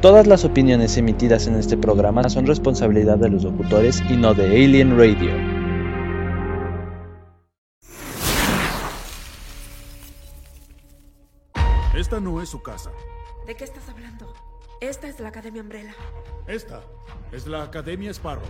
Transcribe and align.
Todas 0.00 0.28
las 0.28 0.44
opiniones 0.44 0.96
emitidas 0.96 1.48
en 1.48 1.56
este 1.56 1.76
programa 1.76 2.28
son 2.28 2.46
responsabilidad 2.46 3.18
de 3.18 3.30
los 3.30 3.42
locutores 3.42 4.00
y 4.08 4.16
no 4.16 4.32
de 4.32 4.44
Alien 4.44 4.96
Radio. 4.96 5.32
Esta 11.96 12.20
no 12.20 12.40
es 12.40 12.48
su 12.48 12.62
casa. 12.62 12.92
¿De 13.44 13.56
qué 13.56 13.64
estás 13.64 13.88
hablando? 13.88 14.32
Esta 14.80 15.08
es 15.08 15.18
la 15.18 15.30
Academia 15.30 15.62
Umbrella. 15.62 15.96
Esta 16.46 16.80
es 17.32 17.48
la 17.48 17.64
Academia 17.64 18.12
Sparrow. 18.12 18.46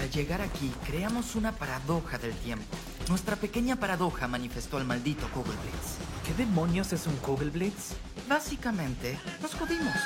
Al 0.00 0.10
llegar 0.10 0.40
aquí, 0.40 0.72
creamos 0.86 1.36
una 1.36 1.52
paradoja 1.52 2.16
del 2.16 2.32
tiempo. 2.36 2.74
Nuestra 3.10 3.34
pequeña 3.34 3.74
paradoja 3.74 4.28
manifestó 4.28 4.76
al 4.76 4.84
maldito 4.84 5.26
Kugelblitz. 5.34 5.98
¿Qué 6.24 6.32
demonios 6.34 6.92
es 6.92 7.08
un 7.08 7.16
Kugelblitz? 7.16 7.94
Básicamente, 8.28 9.18
nos 9.42 9.52
jodimos. 9.52 9.96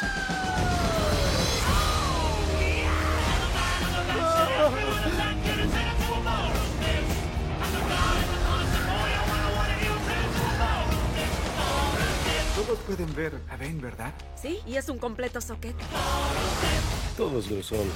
Todos 12.54 12.78
pueden 12.80 13.12
ver 13.16 13.32
a 13.50 13.56
Ben, 13.56 13.80
¿verdad? 13.80 14.14
Sí, 14.40 14.60
y 14.64 14.76
es 14.76 14.88
un 14.88 14.98
completo 14.98 15.40
soquete. 15.40 15.82
Todos 17.16 17.50
lo 17.50 17.60
son. 17.62 17.86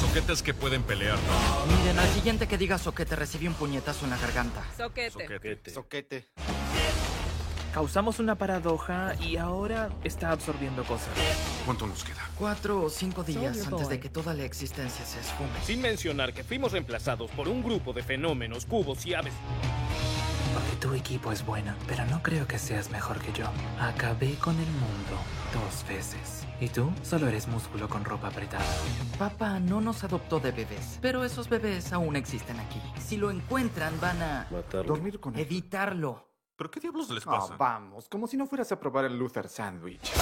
Soquetes 0.00 0.42
que 0.42 0.54
pueden 0.54 0.82
pelear. 0.82 1.18
Miren, 1.68 1.98
al 1.98 2.08
siguiente 2.08 2.46
que 2.48 2.56
diga 2.56 2.78
soquete 2.78 3.14
recibí 3.14 3.46
un 3.46 3.54
puñetazo 3.54 4.04
en 4.04 4.10
la 4.10 4.16
garganta. 4.16 4.64
Soquete. 4.76 5.10
Soquete. 5.10 5.70
Soquete. 5.70 6.28
Causamos 7.74 8.18
una 8.20 8.36
paradoja 8.36 9.14
y 9.20 9.36
ahora 9.36 9.90
está 10.04 10.30
absorbiendo 10.30 10.84
cosas. 10.84 11.08
¿Cuánto 11.64 11.86
nos 11.86 12.04
queda? 12.04 12.28
Cuatro 12.38 12.82
o 12.82 12.90
cinco 12.90 13.22
días 13.22 13.66
antes 13.66 13.88
de 13.88 14.00
que 14.00 14.08
toda 14.08 14.34
la 14.34 14.44
existencia 14.44 15.04
se 15.04 15.20
esfume. 15.20 15.50
Sin 15.64 15.80
mencionar 15.80 16.32
que 16.32 16.44
fuimos 16.44 16.72
reemplazados 16.72 17.30
por 17.30 17.48
un 17.48 17.62
grupo 17.62 17.92
de 17.92 18.02
fenómenos, 18.02 18.64
cubos 18.66 19.04
y 19.06 19.14
aves. 19.14 19.32
Porque 20.52 20.76
tu 20.80 20.94
equipo 20.94 21.32
es 21.32 21.44
bueno, 21.44 21.74
pero 21.86 22.04
no 22.06 22.22
creo 22.22 22.46
que 22.46 22.58
seas 22.58 22.90
mejor 22.90 23.18
que 23.20 23.32
yo. 23.32 23.46
Acabé 23.80 24.34
con 24.36 24.58
el 24.58 24.66
mundo 24.66 25.16
dos 25.52 25.86
veces. 25.88 26.46
Y 26.60 26.68
tú 26.68 26.92
solo 27.02 27.26
eres 27.28 27.48
músculo 27.48 27.88
con 27.88 28.04
ropa 28.04 28.28
apretada. 28.28 28.64
Papá 29.18 29.58
no 29.58 29.80
nos 29.80 30.04
adoptó 30.04 30.38
de 30.40 30.52
bebés, 30.52 30.98
pero 31.00 31.24
esos 31.24 31.48
bebés 31.48 31.92
aún 31.92 32.16
existen 32.16 32.58
aquí. 32.60 32.80
Si 33.00 33.16
lo 33.16 33.30
encuentran, 33.30 33.98
van 34.00 34.22
a 34.22 34.46
Matarlo. 34.50 34.94
Dormir 34.94 35.18
con 35.20 35.34
él. 35.34 35.40
evitarlo. 35.40 36.28
¿Pero 36.56 36.70
qué 36.70 36.80
diablos 36.80 37.10
les 37.10 37.26
Ah, 37.26 37.30
pasa? 37.30 37.56
vamos, 37.56 38.08
como 38.08 38.26
si 38.28 38.36
no 38.36 38.46
fueras 38.46 38.70
a 38.72 38.78
probar 38.78 39.06
el 39.06 39.18
Luther 39.18 39.48
Sandwich. 39.48 40.12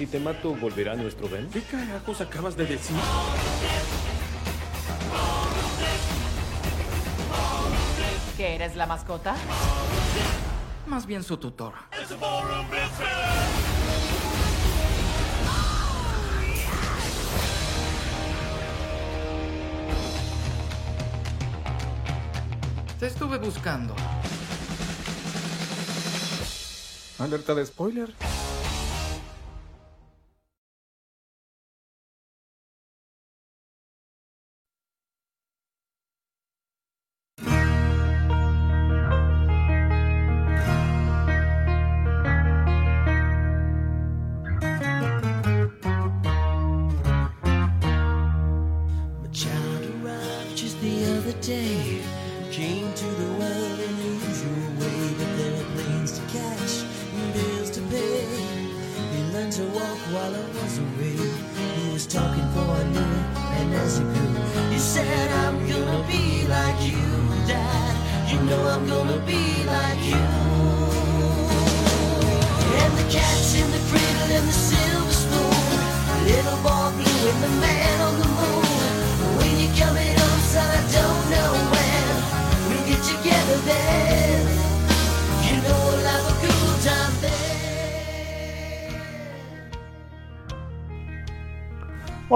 Si, 0.00 0.06
te 0.06 0.18
mato, 0.18 0.54
¿volverá 0.54 0.96
nuestro 0.96 1.28
Ben? 1.28 1.50
¿Qué 1.50 1.60
carajos 1.60 2.22
acabas 2.22 2.56
de 2.56 2.64
decir? 2.64 2.96
¿Que 8.34 8.54
eres 8.54 8.76
la 8.76 8.86
mascota? 8.86 9.36
Más 10.86 11.04
bien 11.04 11.22
su 11.22 11.36
tutor. 11.36 11.74
Te 22.98 23.06
estuve 23.06 23.36
buscando. 23.36 23.94
Alerta 27.18 27.54
de 27.54 27.66
spoiler. 27.66 28.14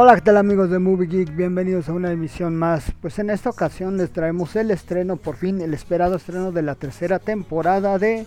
Hola, 0.04 0.16
¿qué 0.16 0.20
tal 0.20 0.36
amigos 0.36 0.68
de 0.68 0.78
Movie 0.78 1.06
Geek? 1.08 1.34
Bienvenidos 1.34 1.88
a 1.88 1.94
una 1.94 2.12
emisión 2.12 2.54
más. 2.56 2.92
Pues 3.00 3.18
en 3.18 3.30
esta 3.30 3.48
ocasión 3.48 3.96
les 3.96 4.12
traemos 4.12 4.54
el 4.54 4.70
estreno, 4.70 5.16
por 5.16 5.36
fin, 5.36 5.62
el 5.62 5.72
esperado 5.72 6.16
estreno 6.16 6.52
de 6.52 6.60
la 6.60 6.74
tercera 6.74 7.18
temporada 7.18 7.98
de 7.98 8.26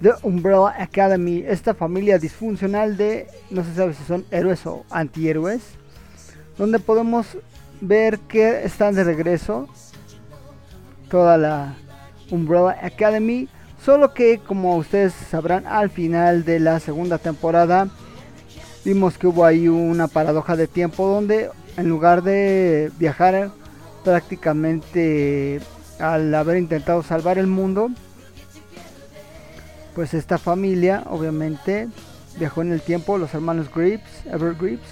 The 0.00 0.12
Umbrella 0.22 0.80
Academy. 0.80 1.42
Esta 1.44 1.74
familia 1.74 2.20
disfuncional 2.20 2.96
de, 2.96 3.26
no 3.50 3.64
se 3.64 3.74
sabe 3.74 3.94
si 3.94 4.04
son 4.04 4.26
héroes 4.30 4.64
o 4.64 4.84
antihéroes, 4.90 5.62
donde 6.56 6.78
podemos 6.78 7.36
ver 7.80 8.20
que 8.20 8.62
están 8.62 8.94
de 8.94 9.02
regreso 9.02 9.68
toda 11.10 11.36
la 11.36 11.74
Umbrella 12.30 12.78
Academy. 12.80 13.48
Solo 13.84 14.14
que, 14.14 14.38
como 14.38 14.76
ustedes 14.76 15.14
sabrán, 15.14 15.66
al 15.66 15.90
final 15.90 16.44
de 16.44 16.60
la 16.60 16.78
segunda 16.78 17.18
temporada 17.18 17.88
vimos 18.88 19.18
que 19.18 19.26
hubo 19.26 19.44
ahí 19.44 19.68
una 19.68 20.08
paradoja 20.08 20.56
de 20.56 20.66
tiempo 20.66 21.06
donde 21.06 21.50
en 21.76 21.90
lugar 21.90 22.22
de 22.22 22.90
viajar 22.98 23.50
prácticamente 24.02 25.60
al 26.00 26.34
haber 26.34 26.56
intentado 26.56 27.02
salvar 27.02 27.36
el 27.36 27.48
mundo, 27.48 27.90
pues 29.94 30.14
esta 30.14 30.38
familia 30.38 31.02
obviamente 31.10 31.88
viajó 32.38 32.62
en 32.62 32.72
el 32.72 32.80
tiempo, 32.80 33.18
los 33.18 33.34
hermanos 33.34 33.70
Grips, 33.74 34.24
Ever 34.24 34.54
Grips, 34.54 34.88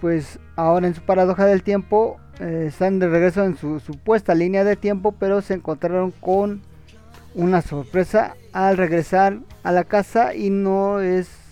pues 0.00 0.38
ahora 0.54 0.86
en 0.86 0.94
su 0.94 1.02
paradoja 1.02 1.44
del 1.44 1.64
tiempo 1.64 2.18
eh, 2.38 2.66
están 2.68 3.00
de 3.00 3.08
regreso 3.08 3.42
en 3.42 3.56
su 3.56 3.80
supuesta 3.80 4.32
línea 4.32 4.62
de 4.62 4.76
tiempo, 4.76 5.10
pero 5.10 5.42
se 5.42 5.54
encontraron 5.54 6.12
con 6.12 6.62
una 7.34 7.62
sorpresa 7.62 8.36
al 8.52 8.76
regresar 8.76 9.40
a 9.64 9.72
la 9.72 9.82
casa 9.82 10.36
y 10.36 10.50
no 10.50 11.00
es 11.00 11.45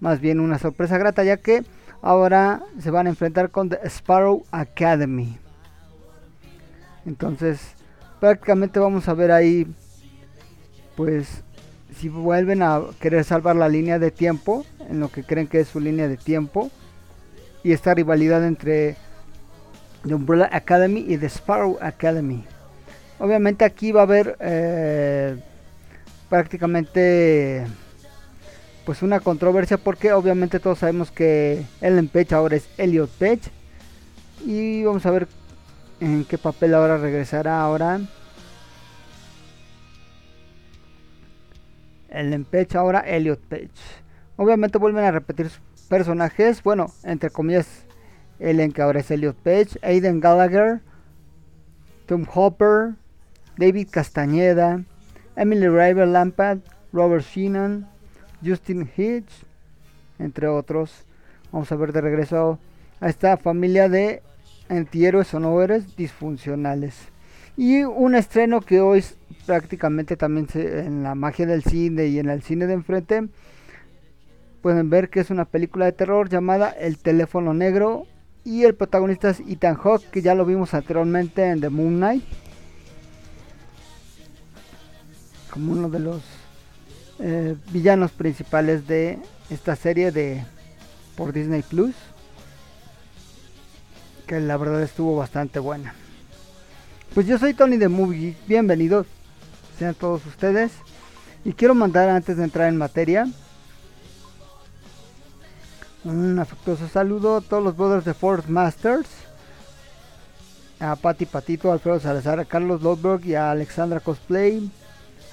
más 0.00 0.20
bien 0.20 0.40
una 0.40 0.58
sorpresa 0.58 0.98
grata 0.98 1.22
ya 1.24 1.36
que 1.36 1.62
ahora 2.02 2.62
se 2.78 2.90
van 2.90 3.06
a 3.06 3.10
enfrentar 3.10 3.50
con 3.50 3.68
The 3.68 3.78
Sparrow 3.84 4.44
Academy. 4.50 5.38
Entonces 7.06 7.60
prácticamente 8.18 8.80
vamos 8.80 9.08
a 9.08 9.14
ver 9.14 9.32
ahí 9.32 9.66
pues 10.96 11.42
si 11.94 12.08
vuelven 12.08 12.62
a 12.62 12.80
querer 13.00 13.24
salvar 13.24 13.56
la 13.56 13.68
línea 13.68 13.98
de 13.98 14.10
tiempo 14.10 14.64
en 14.88 15.00
lo 15.00 15.10
que 15.10 15.24
creen 15.24 15.46
que 15.46 15.60
es 15.60 15.68
su 15.68 15.80
línea 15.80 16.08
de 16.08 16.16
tiempo 16.16 16.70
y 17.62 17.72
esta 17.72 17.94
rivalidad 17.94 18.44
entre 18.46 18.96
The 20.06 20.14
Umbrella 20.14 20.48
Academy 20.52 21.04
y 21.06 21.18
The 21.18 21.26
Sparrow 21.26 21.78
Academy. 21.80 22.44
Obviamente 23.18 23.64
aquí 23.64 23.92
va 23.92 24.00
a 24.00 24.04
haber 24.04 24.36
eh, 24.40 25.36
prácticamente 26.30 27.66
pues 28.84 29.02
una 29.02 29.20
controversia 29.20 29.78
porque 29.78 30.12
obviamente 30.12 30.60
todos 30.60 30.78
sabemos 30.78 31.10
que 31.10 31.64
Ellen 31.80 32.08
Page 32.08 32.34
ahora 32.34 32.56
es 32.56 32.68
Elliot 32.78 33.10
Page. 33.10 33.50
Y 34.44 34.84
vamos 34.84 35.04
a 35.06 35.10
ver 35.10 35.28
en 36.00 36.24
qué 36.24 36.38
papel 36.38 36.74
ahora 36.74 36.96
regresará 36.96 37.60
ahora. 37.60 38.00
Ellen 42.08 42.44
Page, 42.44 42.76
ahora 42.76 43.00
Elliot 43.00 43.40
Page. 43.40 43.70
Obviamente 44.36 44.78
vuelven 44.78 45.04
a 45.04 45.10
repetir 45.10 45.50
sus 45.50 45.60
personajes, 45.88 46.62
bueno, 46.62 46.86
entre 47.04 47.30
comillas, 47.30 47.84
Ellen 48.38 48.72
que 48.72 48.82
ahora 48.82 49.00
es 49.00 49.10
Elliot 49.10 49.36
Page, 49.36 49.78
Aiden 49.82 50.20
Gallagher, 50.20 50.80
Tom 52.06 52.24
Hopper, 52.32 52.94
David 53.58 53.88
Castañeda, 53.90 54.82
Emily 55.36 55.68
Raver 55.68 56.08
Lampard, 56.08 56.60
Robert 56.92 57.24
Sheenan, 57.24 57.89
Justin 58.44 58.88
Hitch, 58.96 59.30
entre 60.18 60.48
otros. 60.48 61.04
Vamos 61.52 61.70
a 61.72 61.76
ver 61.76 61.92
de 61.92 62.00
regreso 62.00 62.58
a 63.00 63.08
esta 63.08 63.36
familia 63.36 63.88
de 63.88 64.22
antihéroes 64.68 65.32
o 65.34 65.40
no 65.40 65.58
disfuncionales. 65.96 66.96
Y 67.56 67.82
un 67.82 68.14
estreno 68.14 68.60
que 68.60 68.80
hoy 68.80 69.04
prácticamente 69.46 70.16
también 70.16 70.48
se, 70.48 70.86
en 70.86 71.02
la 71.02 71.14
magia 71.14 71.46
del 71.46 71.64
cine 71.64 72.06
y 72.06 72.18
en 72.18 72.28
el 72.28 72.42
cine 72.42 72.66
de 72.66 72.74
enfrente 72.74 73.28
pueden 74.62 74.90
ver 74.90 75.08
que 75.08 75.20
es 75.20 75.30
una 75.30 75.44
película 75.44 75.86
de 75.86 75.92
terror 75.92 76.28
llamada 76.28 76.70
El 76.70 76.98
teléfono 76.98 77.54
negro 77.54 78.06
y 78.44 78.64
el 78.64 78.74
protagonista 78.74 79.30
es 79.30 79.40
Ethan 79.40 79.74
Hawke 79.76 80.04
que 80.10 80.22
ya 80.22 80.34
lo 80.34 80.44
vimos 80.44 80.74
anteriormente 80.74 81.44
en 81.46 81.60
The 81.60 81.70
Moon 81.70 81.96
Knight 81.96 82.24
como 85.50 85.72
uno 85.72 85.88
de 85.88 85.98
los 85.98 86.22
eh, 87.20 87.56
villanos 87.70 88.10
principales 88.12 88.86
de 88.86 89.18
esta 89.50 89.76
serie 89.76 90.12
de 90.12 90.44
por 91.16 91.32
Disney 91.32 91.62
Plus 91.62 91.94
que 94.26 94.40
la 94.40 94.56
verdad 94.56 94.82
estuvo 94.82 95.16
bastante 95.16 95.58
buena 95.58 95.94
pues 97.14 97.26
yo 97.26 97.38
soy 97.38 97.54
Tony 97.54 97.76
de 97.76 97.88
Movie 97.88 98.36
bienvenidos 98.46 99.06
sean 99.78 99.94
todos 99.94 100.24
ustedes 100.26 100.72
y 101.44 101.52
quiero 101.52 101.74
mandar 101.74 102.08
antes 102.08 102.36
de 102.36 102.44
entrar 102.44 102.68
en 102.68 102.76
materia 102.76 103.28
un 106.04 106.38
afectuoso 106.38 106.88
saludo 106.88 107.36
a 107.36 107.40
todos 107.40 107.62
los 107.62 107.76
brothers 107.76 108.04
de 108.04 108.14
Force 108.14 108.50
Masters 108.50 109.08
a 110.80 110.96
Pati 110.96 111.26
Patito, 111.26 111.70
Alfredo 111.70 112.00
Salazar, 112.00 112.40
a 112.40 112.46
Carlos 112.46 112.80
Lodberg 112.82 113.24
y 113.26 113.34
a 113.34 113.50
Alexandra 113.50 114.00
Cosplay 114.00 114.70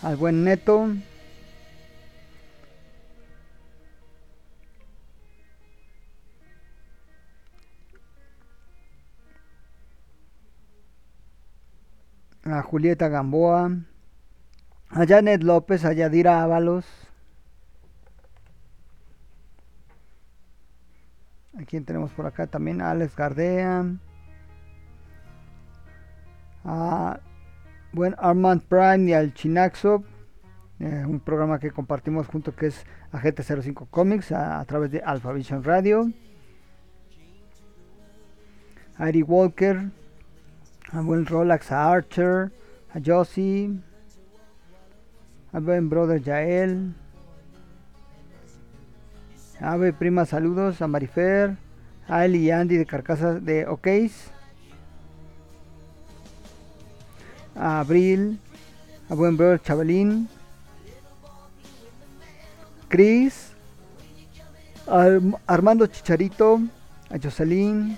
al 0.03 0.17
buen 0.17 0.43
Neto. 0.43 0.89
A 12.49 12.61
Julieta 12.61 13.09
Gamboa. 13.09 13.71
A 14.89 15.05
Janet 15.05 15.43
López, 15.43 15.83
a 15.83 15.91
Yadira 15.91 16.41
Ábalos. 16.41 16.85
¿A 21.59 21.63
quién 21.65 21.83
tenemos 21.83 22.11
por 22.11 22.25
acá? 22.25 22.47
También 22.47 22.81
a 22.81 22.91
Alex 22.91 23.15
Gardea. 23.15 23.85
A 26.63 27.19
buen 27.91 28.15
Armand 28.17 28.61
Prime 28.63 29.09
y 29.09 29.13
al 29.13 29.33
Chinaxo, 29.33 30.03
eh, 30.79 31.03
un 31.07 31.19
programa 31.19 31.59
que 31.59 31.71
compartimos 31.71 32.27
junto 32.27 32.55
que 32.55 32.67
es 32.67 32.85
Agente 33.11 33.43
05 33.43 33.87
Comics 33.87 34.31
a, 34.31 34.59
a 34.59 34.65
través 34.65 34.91
de 34.91 35.01
Alpha 35.01 35.31
Vision 35.33 35.63
Radio. 35.63 36.11
A 38.97 39.09
Eric 39.09 39.29
Walker, 39.29 39.89
a 40.93 41.01
buen 41.01 41.25
Rolex, 41.25 41.71
a 41.71 41.91
Archer, 41.91 42.51
a 42.93 42.99
Josie, 43.03 43.79
a 45.53 45.59
buen 45.59 45.89
brother 45.89 46.21
Yael, 46.21 46.93
a 49.59 49.77
prima 49.97 50.25
saludos, 50.25 50.81
a 50.81 50.87
Marifer, 50.87 51.57
a 52.07 52.25
Eli 52.25 52.47
y 52.47 52.51
Andy 52.51 52.77
de 52.77 52.85
Carcasas 52.85 53.43
de 53.43 53.67
Okeys. 53.67 54.31
a 57.59 57.79
Abril, 57.79 58.39
a 59.09 59.15
buen 59.15 59.35
brother 59.35 59.61
Chavalín, 59.61 60.29
Chris, 62.87 63.51
a 64.87 65.19
Armando 65.47 65.87
Chicharito, 65.87 66.61
a 67.09 67.17
Jocelyn, 67.17 67.97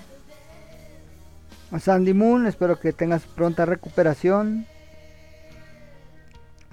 a 1.70 1.78
Sandy 1.78 2.14
Moon, 2.14 2.46
espero 2.46 2.80
que 2.80 2.92
tengas 2.92 3.26
pronta 3.26 3.64
recuperación. 3.64 4.66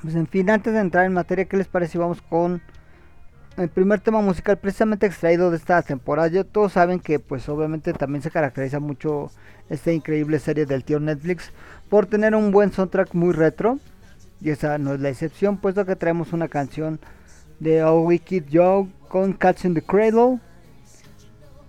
Pues 0.01 0.15
en 0.15 0.27
fin, 0.27 0.49
antes 0.49 0.73
de 0.73 0.79
entrar 0.79 1.05
en 1.05 1.13
materia, 1.13 1.45
¿qué 1.45 1.57
les 1.57 1.67
parece 1.67 1.97
vamos 1.97 2.21
con 2.21 2.61
el 3.57 3.69
primer 3.69 3.99
tema 3.99 4.21
musical 4.21 4.57
precisamente 4.57 5.05
extraído 5.05 5.49
de 5.51 5.57
esta 5.57 5.81
temporada? 5.81 6.27
Ya 6.27 6.44
todos 6.44 6.73
saben 6.73 6.99
que 6.99 7.19
pues 7.19 7.47
obviamente 7.49 7.94
también 7.94 8.21
se 8.21 8.31
caracteriza 8.31 8.79
mucho 8.79 9.31
esta 9.69 9.91
increíble 9.91 10.39
serie 10.39 10.65
del 10.65 10.83
tío 10.83 10.99
Netflix 10.99 11.51
por 11.89 12.05
tener 12.05 12.35
un 12.35 12.51
buen 12.51 12.71
soundtrack 12.71 13.13
muy 13.13 13.33
retro. 13.33 13.79
Y 14.39 14.51
esa 14.51 14.77
no 14.77 14.94
es 14.94 14.99
la 14.99 15.09
excepción, 15.09 15.57
puesto 15.57 15.85
que 15.85 15.95
traemos 15.95 16.31
una 16.31 16.47
canción 16.47 16.99
de 17.59 17.83
Oh 17.83 18.01
Wicked 18.01 18.45
Joe 18.51 18.88
con 19.09 19.33
Cats 19.33 19.65
in 19.65 19.73
the 19.73 19.81
Cradle. 19.81 20.39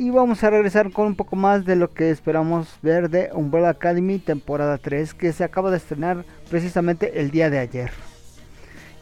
Y 0.00 0.10
vamos 0.10 0.44
a 0.44 0.50
regresar 0.50 0.92
con 0.92 1.08
un 1.08 1.16
poco 1.16 1.34
más 1.34 1.64
de 1.64 1.74
lo 1.74 1.92
que 1.92 2.10
esperamos 2.10 2.78
ver 2.82 3.10
de 3.10 3.30
Umbrella 3.32 3.70
Academy 3.70 4.20
temporada 4.20 4.78
3, 4.78 5.12
que 5.12 5.32
se 5.32 5.42
acaba 5.42 5.72
de 5.72 5.78
estrenar 5.78 6.24
precisamente 6.48 7.20
el 7.20 7.32
día 7.32 7.50
de 7.50 7.58
ayer. 7.58 7.90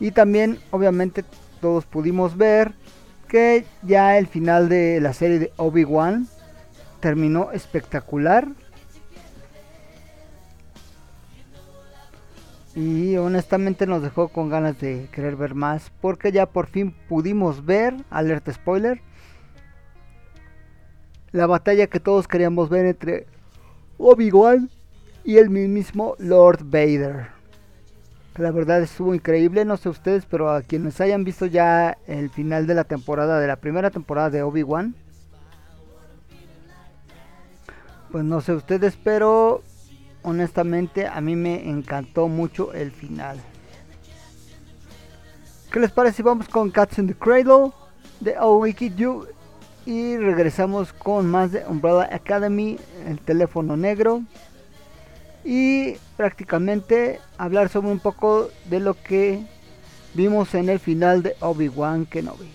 Y 0.01 0.13
también, 0.13 0.59
obviamente, 0.71 1.23
todos 1.61 1.85
pudimos 1.85 2.39
ver 2.39 2.73
que 3.29 3.67
ya 3.83 4.17
el 4.17 4.27
final 4.27 4.71
de 4.71 4.99
la 5.03 5.13
serie 5.13 5.39
de 5.39 5.53
Obi-Wan 5.59 6.29
terminó 7.01 7.53
espectacular. 7.53 8.49
Y 12.75 13.17
honestamente 13.19 13.87
nos 13.87 14.01
dejó 14.01 14.29
con 14.29 14.49
ganas 14.49 14.81
de 14.81 15.09
querer 15.13 15.37
ver 15.37 15.55
más. 15.55 15.93
Porque 16.01 16.33
ya 16.33 16.47
por 16.47 16.69
fin 16.69 16.95
pudimos 17.07 17.67
ver, 17.67 17.97
alerta 18.09 18.51
spoiler, 18.51 19.03
la 21.37 21.47
batalla 21.47 21.87
que 21.87 22.01
todos 22.01 22.27
queríamos 22.27 22.71
ver 22.71 22.87
entre 22.87 23.27
Obi-Wan 23.99 24.71
y 25.23 25.37
el 25.37 25.51
mismo 25.51 26.15
Lord 26.19 26.65
Vader. 26.65 27.29
La 28.37 28.51
verdad 28.51 28.81
estuvo 28.81 29.15
increíble, 29.15 29.67
no 29.67 29.77
sé 29.77 29.91
ustedes, 29.91 30.25
pero 30.25 30.51
a 30.51 30.63
quienes 30.63 30.99
hayan 31.01 31.25
visto 31.25 31.45
ya 31.45 31.99
el 32.07 32.31
final 32.31 32.67
de 32.67 32.75
la 32.75 32.85
temporada, 32.85 33.39
de 33.39 33.47
la 33.47 33.57
primera 33.57 33.91
temporada 33.91 34.31
de 34.31 34.43
Obi-Wan, 34.43 34.95
pues 38.11 38.25
no 38.25 38.41
sé 38.41 38.55
ustedes, 38.55 38.97
pero 38.97 39.63
honestamente 40.23 41.07
a 41.07 41.21
mí 41.21 41.37
me 41.37 41.69
encantó 41.69 42.29
mucho 42.29 42.73
el 42.73 42.93
final. 42.93 43.39
¿Qué 45.71 45.81
les 45.81 45.91
parece 45.91 46.23
vamos 46.23 46.49
con 46.49 46.71
Cats 46.71 46.99
in 46.99 47.09
the 47.09 47.15
Cradle 47.15 47.73
de 48.21 48.35
Wicked 48.41 48.97
You 48.97 49.27
y 49.87 50.17
regresamos 50.17 50.93
con 50.93 51.31
más 51.31 51.53
de 51.53 51.65
Umbrella 51.67 52.09
Academy, 52.13 52.77
el 53.07 53.21
teléfono 53.21 53.77
negro 53.77 54.23
y 55.45 55.95
prácticamente 56.17 57.21
hablar 57.39 57.69
sobre 57.69 57.93
un 57.93 58.01
poco 58.01 58.51
de 58.69 58.81
lo 58.81 58.95
que 59.01 59.47
vimos 60.15 60.55
en 60.55 60.69
el 60.69 60.81
final 60.81 61.23
de 61.23 61.37
Obi-Wan 61.41 62.05
Kenobi. 62.05 62.51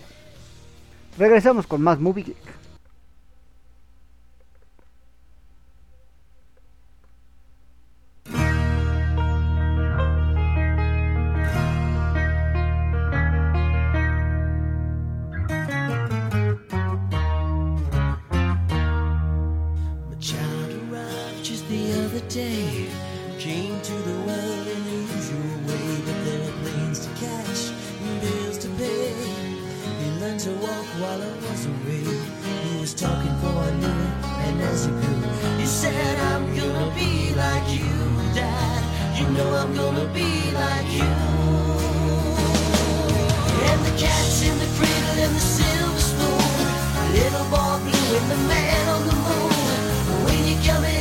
Regresamos 1.17 1.65
con 1.65 1.81
más 1.81 2.00
Movie 2.00 2.25
Geek. 2.25 2.60
Know 39.33 39.50
I'm 39.55 39.73
gonna 39.75 40.05
be 40.13 40.51
like 40.51 40.89
you. 40.91 41.11
And 43.69 43.79
the 43.85 43.93
cat's 43.97 44.41
in 44.43 44.57
the 44.59 44.69
cradle 44.77 45.17
and 45.25 45.35
the 45.35 45.39
silver 45.39 46.00
spoon. 46.00 47.13
Little 47.13 47.45
boy 47.53 47.79
blue 47.85 48.17
and 48.17 48.31
the 48.31 48.38
man 48.47 48.89
on 48.89 49.07
the 49.07 49.15
moon. 49.15 49.51
When 50.25 50.47
you 50.47 50.55
coming 50.67 50.95
home, 50.95 51.00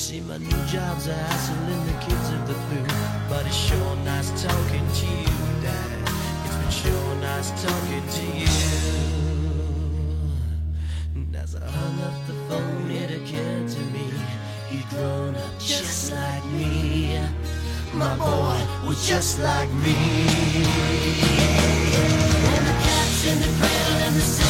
see, 0.00 0.20
my 0.22 0.38
new 0.38 0.64
job's 0.64 1.08
a 1.08 1.12
hassling 1.12 1.84
the 1.84 1.92
kids 2.00 2.28
of 2.30 2.48
the 2.48 2.54
blue, 2.66 2.86
but 3.28 3.44
it's 3.44 3.54
sure 3.54 3.96
nice 3.96 4.30
talking 4.42 4.86
to 5.00 5.06
you, 5.06 5.36
Dad. 5.60 6.08
It's 6.46 6.56
been 6.56 6.74
sure 6.82 7.14
nice 7.16 7.50
talking 7.62 8.06
to 8.16 8.24
you. 8.40 8.56
And 11.14 11.36
As 11.36 11.54
I 11.54 11.66
hung 11.66 12.00
up 12.08 12.16
the 12.26 12.36
phone, 12.48 12.90
it 12.90 13.10
occurred 13.18 13.68
to 13.76 13.80
me 13.94 14.06
he'd 14.70 14.88
grown 14.88 15.34
up 15.34 15.58
just 15.58 16.12
like 16.12 16.46
me. 16.46 17.20
My 17.92 18.16
boy 18.16 18.58
was 18.88 19.06
just 19.06 19.38
like 19.40 19.70
me. 19.84 19.96
And 22.56 22.64
the 22.70 22.76
cat's 22.86 23.26
in 23.26 23.38
the 23.44 23.50
cradle 23.58 23.98
and 24.06 24.16
the 24.16 24.49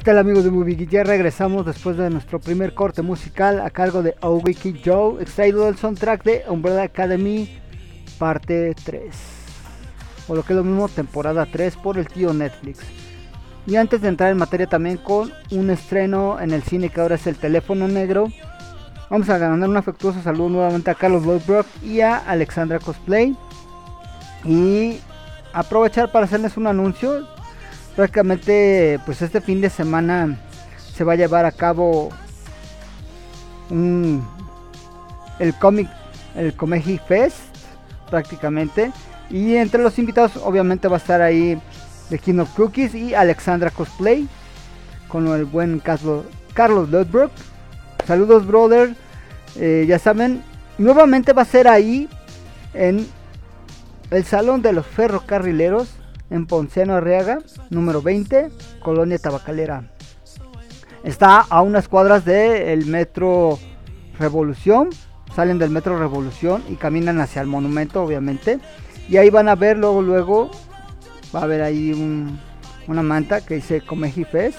¿Qué 0.00 0.04
tal 0.04 0.16
amigos 0.16 0.44
de 0.44 0.50
Movie? 0.50 0.86
Ya 0.86 1.04
regresamos 1.04 1.66
después 1.66 1.98
de 1.98 2.08
nuestro 2.08 2.40
primer 2.40 2.72
corte 2.72 3.02
musical 3.02 3.60
a 3.60 3.68
cargo 3.68 4.02
de 4.02 4.14
Owiki 4.22 4.80
Joe, 4.82 5.22
extraído 5.22 5.66
del 5.66 5.76
soundtrack 5.76 6.24
de 6.24 6.42
Umbrella 6.48 6.84
Academy, 6.84 7.60
parte 8.18 8.74
3. 8.82 9.02
O 10.26 10.34
lo 10.34 10.42
que 10.42 10.54
es 10.54 10.56
lo 10.56 10.64
mismo, 10.64 10.88
temporada 10.88 11.44
3 11.44 11.76
por 11.76 11.98
el 11.98 12.08
tío 12.08 12.32
Netflix. 12.32 12.78
Y 13.66 13.76
antes 13.76 14.00
de 14.00 14.08
entrar 14.08 14.30
en 14.30 14.38
materia 14.38 14.66
también 14.66 14.96
con 14.96 15.30
un 15.50 15.68
estreno 15.68 16.40
en 16.40 16.52
el 16.52 16.62
cine 16.62 16.88
que 16.88 17.02
ahora 17.02 17.16
es 17.16 17.26
El 17.26 17.36
Teléfono 17.36 17.86
Negro, 17.86 18.28
vamos 19.10 19.28
a 19.28 19.38
mandar 19.38 19.68
un 19.68 19.76
afectuoso 19.76 20.22
saludo 20.22 20.48
nuevamente 20.48 20.90
a 20.90 20.94
Carlos 20.94 21.26
Lloydbrook 21.26 21.66
y 21.82 22.00
a 22.00 22.16
Alexandra 22.16 22.78
Cosplay. 22.78 23.36
Y 24.46 24.98
aprovechar 25.52 26.10
para 26.10 26.24
hacerles 26.24 26.56
un 26.56 26.68
anuncio. 26.68 27.39
Prácticamente, 27.96 29.00
pues 29.04 29.20
este 29.22 29.40
fin 29.40 29.60
de 29.60 29.68
semana 29.68 30.38
se 30.94 31.04
va 31.04 31.14
a 31.14 31.16
llevar 31.16 31.44
a 31.44 31.52
cabo 31.52 32.10
el 33.70 35.54
cómic, 35.58 35.88
el 36.34 36.54
Comeji 36.54 36.98
Fest, 36.98 37.38
prácticamente. 38.10 38.92
Y 39.28 39.56
entre 39.56 39.82
los 39.82 39.98
invitados, 39.98 40.36
obviamente, 40.36 40.88
va 40.88 40.96
a 40.96 40.98
estar 40.98 41.22
ahí 41.22 41.60
de 42.10 42.18
King 42.18 42.40
of 42.40 42.54
Cookies 42.54 42.94
y 42.94 43.14
Alexandra 43.14 43.70
Cosplay 43.70 44.28
con 45.08 45.26
el 45.28 45.44
buen 45.44 45.78
Carlos, 45.78 46.24
Carlos 46.54 46.90
Ludbrook. 46.90 47.30
Saludos, 48.06 48.46
brother. 48.46 48.94
Eh, 49.56 49.84
ya 49.88 49.98
saben, 49.98 50.42
nuevamente 50.78 51.32
va 51.32 51.42
a 51.42 51.46
ser 51.46 51.68
ahí 51.68 52.08
en 52.74 53.06
el 54.10 54.24
Salón 54.24 54.62
de 54.62 54.72
los 54.72 54.86
Ferrocarrileros 54.86 55.88
en 56.30 56.46
Ponciano 56.46 56.94
Arriaga, 56.94 57.38
número 57.70 58.00
20, 58.00 58.50
Colonia 58.82 59.18
Tabacalera. 59.18 59.90
Está 61.02 61.40
a 61.40 61.62
unas 61.62 61.88
cuadras 61.88 62.24
del 62.24 62.86
metro 62.86 63.58
Revolución. 64.18 64.90
Salen 65.34 65.58
del 65.58 65.70
metro 65.70 65.98
Revolución 65.98 66.62
y 66.68 66.74
caminan 66.74 67.20
hacia 67.20 67.42
el 67.42 67.48
monumento, 67.48 68.02
obviamente. 68.02 68.60
Y 69.08 69.16
ahí 69.16 69.30
van 69.30 69.48
a 69.48 69.54
ver 69.54 69.78
luego, 69.78 70.02
luego, 70.02 70.50
va 71.34 71.40
a 71.40 71.44
haber 71.44 71.62
ahí 71.62 71.92
un, 71.92 72.38
una 72.86 73.02
manta 73.02 73.40
que 73.40 73.56
dice 73.56 73.80
Comeji 73.80 74.24
Fest. 74.24 74.58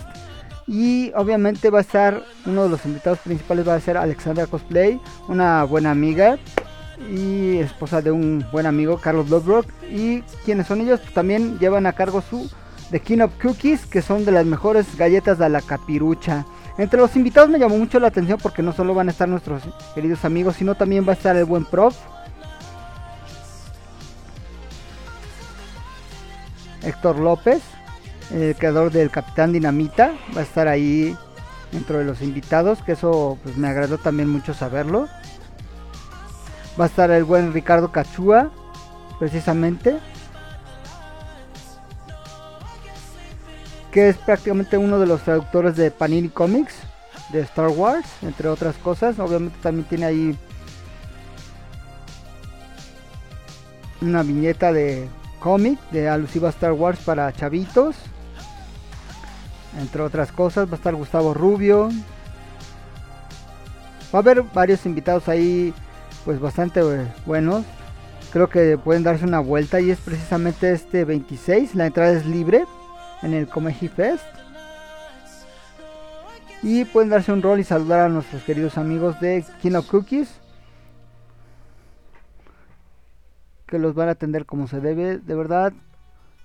Y 0.68 1.12
obviamente 1.16 1.70
va 1.70 1.80
a 1.80 1.82
estar, 1.82 2.24
uno 2.46 2.64
de 2.64 2.70
los 2.70 2.86
invitados 2.86 3.20
principales 3.20 3.68
va 3.68 3.76
a 3.76 3.80
ser 3.80 3.98
Alexandra 3.98 4.48
Cosplay, 4.48 5.00
una 5.28 5.64
buena 5.64 5.92
amiga 5.92 6.38
y 7.10 7.58
esposa 7.58 8.02
de 8.02 8.12
un 8.12 8.46
buen 8.52 8.66
amigo, 8.66 8.98
Carlos 8.98 9.30
Lovebrook. 9.30 9.66
Y 9.90 10.22
quienes 10.46 10.68
son 10.68 10.82
ellos, 10.82 11.00
pues 11.00 11.14
también 11.14 11.60
llevan 11.60 11.86
a 11.86 11.94
cargo 11.94 12.22
su 12.22 12.50
The 12.92 13.00
King 13.00 13.20
of 13.20 13.32
Cookies, 13.42 13.86
que 13.86 14.02
son 14.02 14.26
de 14.26 14.32
las 14.32 14.46
mejores 14.46 14.98
galletas 14.98 15.38
de 15.38 15.50
la 15.50 15.62
capirucha. 15.62 16.46
Entre 16.78 17.00
los 17.00 17.16
invitados 17.16 17.50
me 17.50 17.60
llamó 17.60 17.78
mucho 17.78 18.00
la 18.00 18.08
atención 18.08 18.40
porque 18.42 18.62
no 18.62 18.74
solo 18.74 18.94
van 18.94 19.08
a 19.08 19.12
estar 19.12 19.28
nuestros 19.28 19.64
queridos 19.94 20.26
amigos, 20.26 20.56
sino 20.58 20.76
también 20.76 21.06
va 21.06 21.12
a 21.12 21.16
estar 21.16 21.36
el 21.36 21.46
buen 21.46 21.66
prof. 21.66 21.96
Héctor 26.84 27.20
López, 27.20 27.62
el 28.34 28.56
creador 28.56 28.92
del 28.92 29.12
Capitán 29.12 29.54
Dinamita, 29.54 30.14
va 30.36 30.42
a 30.42 30.44
estar 30.44 30.68
ahí 30.68 31.16
dentro 31.72 32.00
de 32.00 32.06
los 32.06 32.22
invitados, 32.22 32.82
que 32.82 32.94
eso 32.94 33.38
pues 33.44 33.58
me 33.58 33.68
agradó 33.68 33.98
también 33.98 34.30
mucho 34.30 34.54
saberlo. 34.54 35.08
Va 36.80 36.86
a 36.86 36.88
estar 36.88 37.12
el 37.12 37.24
buen 37.24 37.54
Ricardo 37.54 37.92
Cachúa, 37.92 38.50
precisamente. 39.20 40.00
Que 43.92 44.10
es 44.10 44.18
prácticamente 44.18 44.78
uno 44.78 45.00
de 45.00 45.06
los 45.06 45.22
traductores 45.22 45.76
de 45.76 45.92
Panini 45.92 46.30
Comics, 46.30 46.76
de 47.30 47.42
Star 47.42 47.68
Wars, 47.68 48.08
entre 48.22 48.48
otras 48.48 48.78
cosas. 48.78 49.20
Obviamente 49.20 49.58
también 49.62 49.88
tiene 49.88 50.06
ahí 50.06 50.38
una 54.00 54.24
viñeta 54.24 54.72
de 54.72 55.08
cómic 55.40 55.80
de 55.92 56.08
alusiva 56.10 56.48
a 56.48 56.52
Star 56.52 56.72
Wars 56.72 57.00
para 57.00 57.32
chavitos. 57.34 57.96
Entre 59.80 60.02
otras 60.02 60.32
cosas, 60.32 60.68
va 60.68 60.74
a 60.74 60.76
estar 60.76 60.96
Gustavo 60.96 61.34
Rubio. 61.34 61.90
Va 64.14 64.20
a 64.20 64.22
haber 64.22 64.42
varios 64.42 64.86
invitados 64.86 65.28
ahí 65.28 65.74
pues 66.26 66.40
bastante 66.40 66.82
buenos. 67.26 67.66
Creo 68.32 68.48
que 68.50 68.78
pueden 68.78 69.04
darse 69.04 69.26
una 69.26 69.40
vuelta 69.40 69.82
y 69.82 69.92
es 69.92 70.00
precisamente 70.00 70.72
este 70.72 71.04
26. 71.04 71.76
La 71.76 71.88
entrada 71.88 72.12
es 72.12 72.26
libre 72.26 72.66
en 73.22 73.34
el 73.34 73.48
Comeji 73.48 73.88
Fest. 73.88 74.24
Y 76.64 76.86
pueden 76.86 77.10
darse 77.10 77.32
un 77.32 77.42
rol 77.42 77.60
y 77.60 77.64
saludar 77.64 78.02
a 78.02 78.10
nuestros 78.10 78.44
queridos 78.44 78.78
amigos 78.78 79.20
de 79.20 79.44
King 79.62 79.74
of 79.74 79.90
Cookies. 79.90 80.40
Que 83.66 83.80
los 83.80 83.96
van 83.96 84.10
a 84.10 84.12
atender 84.12 84.46
como 84.46 84.68
se 84.68 84.80
debe. 84.80 85.18
De 85.18 85.36
verdad, 85.36 85.74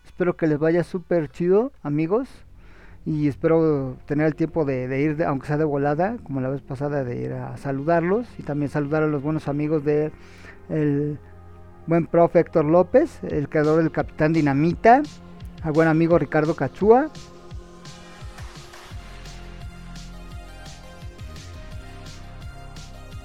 espero 0.05 0.37
que 0.37 0.47
les 0.47 0.59
vaya 0.59 0.85
súper 0.85 1.29
chido, 1.29 1.71
amigos. 1.83 2.29
Y 3.07 3.29
espero 3.29 3.97
tener 4.05 4.27
el 4.27 4.35
tiempo 4.35 4.65
de, 4.65 5.01
ir, 5.01 5.23
aunque 5.23 5.47
sea 5.47 5.57
de 5.57 5.65
volada, 5.65 6.17
como 6.25 6.41
la 6.41 6.49
vez 6.49 6.61
pasada, 6.61 7.05
de 7.05 7.17
ir 7.17 7.33
a 7.35 7.57
saludarlos. 7.57 8.27
Y 8.37 8.43
también 8.43 8.69
saludar 8.69 9.05
a 9.05 9.07
los 9.07 9.23
buenos 9.23 9.47
amigos 9.47 9.85
de 9.85 10.11
el 10.69 11.17
buen 11.87 12.09
profe 12.09 12.41
Héctor 12.41 12.65
López, 12.65 13.21
el 13.23 13.49
creador 13.49 13.81
del 13.81 13.93
Capitán 13.93 14.33
Dinamita. 14.33 15.03
Al 15.63 15.73
buen 15.73 15.87
amigo 15.87 16.19
Ricardo 16.19 16.57
Cachúa. 16.57 17.11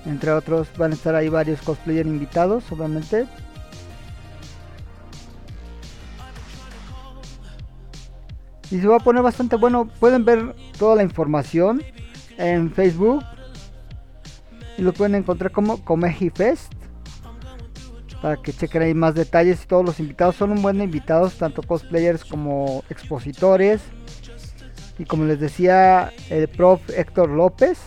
Entre 0.06 0.32
otros 0.32 0.68
van 0.78 0.92
a 0.92 0.94
estar 0.94 1.16
ahí 1.16 1.28
varios 1.30 1.60
cosplayers 1.64 2.08
invitados, 2.08 2.72
obviamente. 2.72 3.26
Y 8.72 8.80
se 8.80 8.88
va 8.88 8.98
a 8.98 9.00
poner 9.00 9.22
bastante 9.22 9.58
bueno. 9.58 9.88
Pueden 10.00 10.26
ver 10.26 10.56
toda 10.80 10.96
la 10.96 11.04
información 11.04 11.84
en 12.38 12.72
Facebook 12.72 13.24
y 14.78 14.82
lo 14.82 14.94
pueden 14.94 15.16
encontrar 15.16 15.52
como 15.52 15.84
Comeji 15.84 16.30
Fest 16.30 16.74
para 18.22 18.38
que 18.38 18.54
chequen 18.54 18.84
ahí 18.84 18.94
más 18.94 19.16
detalles. 19.16 19.68
Todos 19.68 19.86
los 19.86 20.00
invitados 20.00 20.36
son 20.36 20.52
un 20.52 20.62
buen 20.62 20.82
invitados, 20.82 21.38
tanto 21.38 21.62
cosplayers 21.62 22.24
como 22.24 22.84
expositores. 22.90 23.82
Y 24.98 25.06
como 25.06 25.26
les 25.26 25.40
decía, 25.40 26.12
el 26.30 26.48
prof 26.48 26.82
Héctor 26.90 27.30
López 27.30 27.80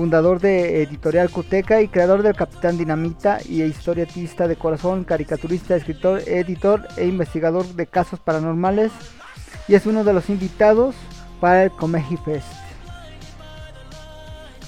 fundador 0.00 0.40
de 0.40 0.82
Editorial 0.82 1.28
Cuteca 1.28 1.82
y 1.82 1.88
creador 1.88 2.22
del 2.22 2.34
Capitán 2.34 2.78
Dinamita 2.78 3.36
y 3.46 3.60
historietista 3.60 4.48
de 4.48 4.56
corazón, 4.56 5.04
caricaturista, 5.04 5.76
escritor, 5.76 6.22
editor 6.26 6.88
e 6.96 7.04
investigador 7.04 7.66
de 7.66 7.86
casos 7.86 8.18
paranormales 8.18 8.92
y 9.68 9.74
es 9.74 9.84
uno 9.84 10.02
de 10.02 10.14
los 10.14 10.30
invitados 10.30 10.94
para 11.38 11.64
el 11.64 11.70
Comeji 11.70 12.16
Fest. 12.16 12.46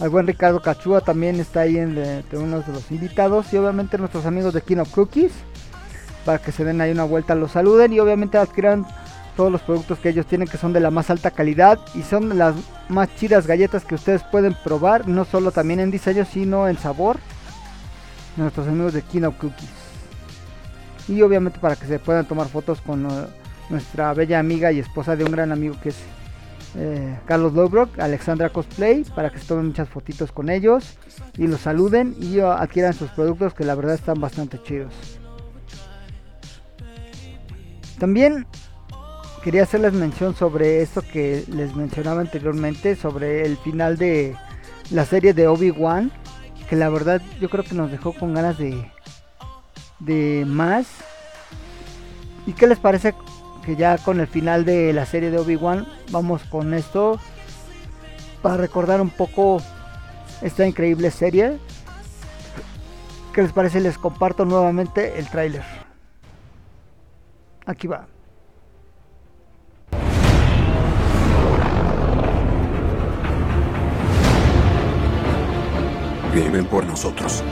El 0.03 0.11
buen 0.11 0.27
Ricardo 0.27 0.61
Cachúa 0.61 1.01
también 1.01 1.41
está 1.41 1.61
ahí 1.61 1.79
entre 1.79 2.37
uno 2.37 2.61
de 2.61 2.71
los 2.71 2.91
invitados 2.91 3.51
y 3.55 3.57
obviamente 3.57 3.97
nuestros 3.97 4.27
amigos 4.27 4.53
de 4.53 4.61
King 4.61 4.81
of 4.81 4.91
Cookies 4.91 5.33
para 6.27 6.41
que 6.41 6.53
se 6.53 6.63
den 6.63 6.83
ahí 6.83 6.93
una 6.93 7.05
vuelta, 7.05 7.35
los 7.35 7.53
saluden 7.53 7.95
y 7.95 8.01
obviamente 8.01 8.37
adquieran 8.37 8.85
todos 9.37 9.51
los 9.51 9.63
productos 9.63 9.99
que 9.99 10.11
ellos 10.11 10.27
tienen 10.27 10.49
que 10.49 10.59
son 10.59 10.73
de 10.73 10.81
la 10.81 10.91
más 10.91 11.11
alta 11.11 11.31
calidad 11.31 11.79
y 11.95 12.03
son 12.03 12.37
las 12.39 12.55
más 12.89 13.15
chidas 13.17 13.47
galletas 13.47 13.85
que 13.85 13.95
ustedes 13.95 14.23
pueden 14.25 14.55
probar, 14.63 15.09
no 15.09 15.25
solo 15.25 15.51
también 15.53 15.81
en 15.81 15.91
diseño, 15.91 16.25
sino 16.25 16.69
en 16.69 16.77
sabor. 16.79 17.19
Nuestros 18.37 18.69
amigos 18.69 18.95
de 18.95 19.03
Kino 19.03 19.33
Cookies. 19.33 19.71
Y 21.09 21.23
obviamente 21.23 21.59
para 21.59 21.77
que 21.77 21.87
se 21.87 21.99
puedan 21.99 22.27
tomar 22.27 22.49
fotos 22.49 22.81
con 22.81 23.07
uh, 23.07 23.27
nuestra 23.69 24.15
bella 24.15 24.39
amiga 24.39 24.73
y 24.73 24.79
esposa 24.79 25.17
de 25.17 25.25
un 25.25 25.33
gran 25.33 25.53
amigo 25.53 25.77
que 25.83 25.91
es 25.91 25.97
eh, 26.75 27.19
Carlos 27.27 27.53
Lowbrook, 27.53 28.01
Alexandra 28.01 28.49
Cosplay, 28.49 29.05
para 29.15 29.31
que 29.31 29.39
se 29.39 29.47
tomen 29.47 29.67
muchas 29.67 29.89
fotitos 29.89 30.33
con 30.33 30.49
ellos 30.49 30.97
y 31.37 31.47
los 31.47 31.61
saluden 31.61 32.17
y 32.19 32.41
adquieran 32.41 32.95
sus 32.95 33.11
productos 33.11 33.53
que 33.53 33.65
la 33.65 33.75
verdad 33.75 33.95
están 33.95 34.21
bastante 34.21 34.63
chidos. 34.63 34.95
También 37.99 38.47
quería 39.43 39.65
hacerles 39.65 39.93
mención 39.93 40.35
sobre 40.37 40.83
esto 40.83 41.03
que 41.03 41.45
les 41.49 41.75
mencionaba 41.75 42.21
anteriormente, 42.21 42.97
sobre 42.97 43.45
el 43.45 43.57
final 43.57 43.97
de 43.97 44.37
la 44.91 45.05
serie 45.05 45.35
de 45.35 45.49
Obi-Wan, 45.49 46.13
que 46.69 46.77
la 46.77 46.89
verdad 46.89 47.21
yo 47.41 47.51
creo 47.51 47.65
que 47.65 47.75
nos 47.75 47.91
dejó 47.91 48.13
con 48.13 48.35
ganas 48.35 48.57
de, 48.59 48.91
de 49.99 50.45
más. 50.47 50.87
¿Y 52.47 52.53
qué 52.53 52.67
les 52.67 52.79
parece 52.79 53.15
que 53.65 53.77
ya 53.77 53.99
con 53.99 54.21
el 54.21 54.27
final 54.27 54.65
de 54.65 54.93
la 54.93 55.07
serie 55.07 55.31
de 55.31 55.39
Obi-Wan 55.39 55.87
vamos 56.11 56.43
con 56.45 56.75
esto 56.75 57.19
para 58.43 58.57
recordar 58.57 59.01
un 59.01 59.11
poco 59.11 59.61
esta 60.41 60.67
increíble 60.67 61.11
serie? 61.11 61.59
¿Qué 63.33 63.43
les 63.43 63.53
parece? 63.53 63.81
Les 63.81 63.99
comparto 63.99 64.45
nuevamente 64.45 65.19
el 65.19 65.29
tráiler. 65.29 65.65
Aquí 67.65 67.87
va. 67.87 68.12
Vienen 76.35 76.65
por 76.65 76.87
nosotros. 76.87 77.43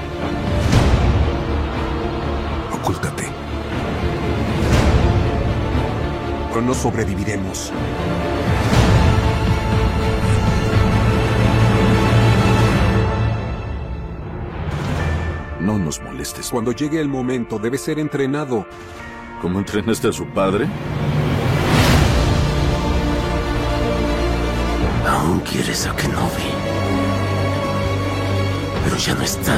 Ocúltate. 2.72 3.24
O 6.56 6.60
no 6.62 6.72
sobreviviremos. 6.72 7.72
No 15.60 15.78
nos 15.78 16.00
molestes. 16.00 16.48
Cuando 16.48 16.72
llegue 16.72 17.00
el 17.00 17.08
momento, 17.08 17.58
debe 17.58 17.76
ser 17.76 17.98
entrenado. 17.98 18.66
¿Cómo 19.42 19.58
entrenaste 19.58 20.08
a 20.08 20.12
su 20.12 20.26
padre? 20.28 20.66
Aún 25.06 25.40
quieres 25.40 25.86
a 25.86 25.94
Kenobi 25.94 26.69
pero 28.84 28.96
ya 28.96 29.14
no 29.14 29.22
está. 29.22 29.56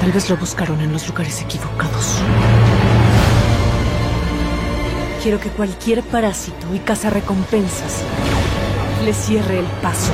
Tal 0.00 0.12
vez 0.12 0.28
lo 0.28 0.36
buscaron 0.36 0.80
en 0.80 0.92
los 0.92 1.08
lugares 1.08 1.40
equivocados. 1.40 2.18
Quiero 5.22 5.40
que 5.40 5.48
cualquier 5.48 6.02
parásito 6.02 6.74
y 6.74 6.78
recompensas 7.08 8.02
le 9.04 9.14
cierre 9.14 9.60
el 9.60 9.66
paso. 9.80 10.12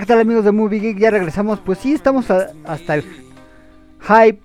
¿Qué 0.00 0.06
tal 0.06 0.20
amigos 0.20 0.46
de 0.46 0.52
Movie 0.52 0.80
Geek? 0.80 0.98
Ya 0.98 1.10
regresamos. 1.10 1.60
Pues 1.60 1.78
sí, 1.78 1.92
estamos 1.92 2.30
hasta 2.30 2.94
el 2.94 3.04
hype 4.00 4.40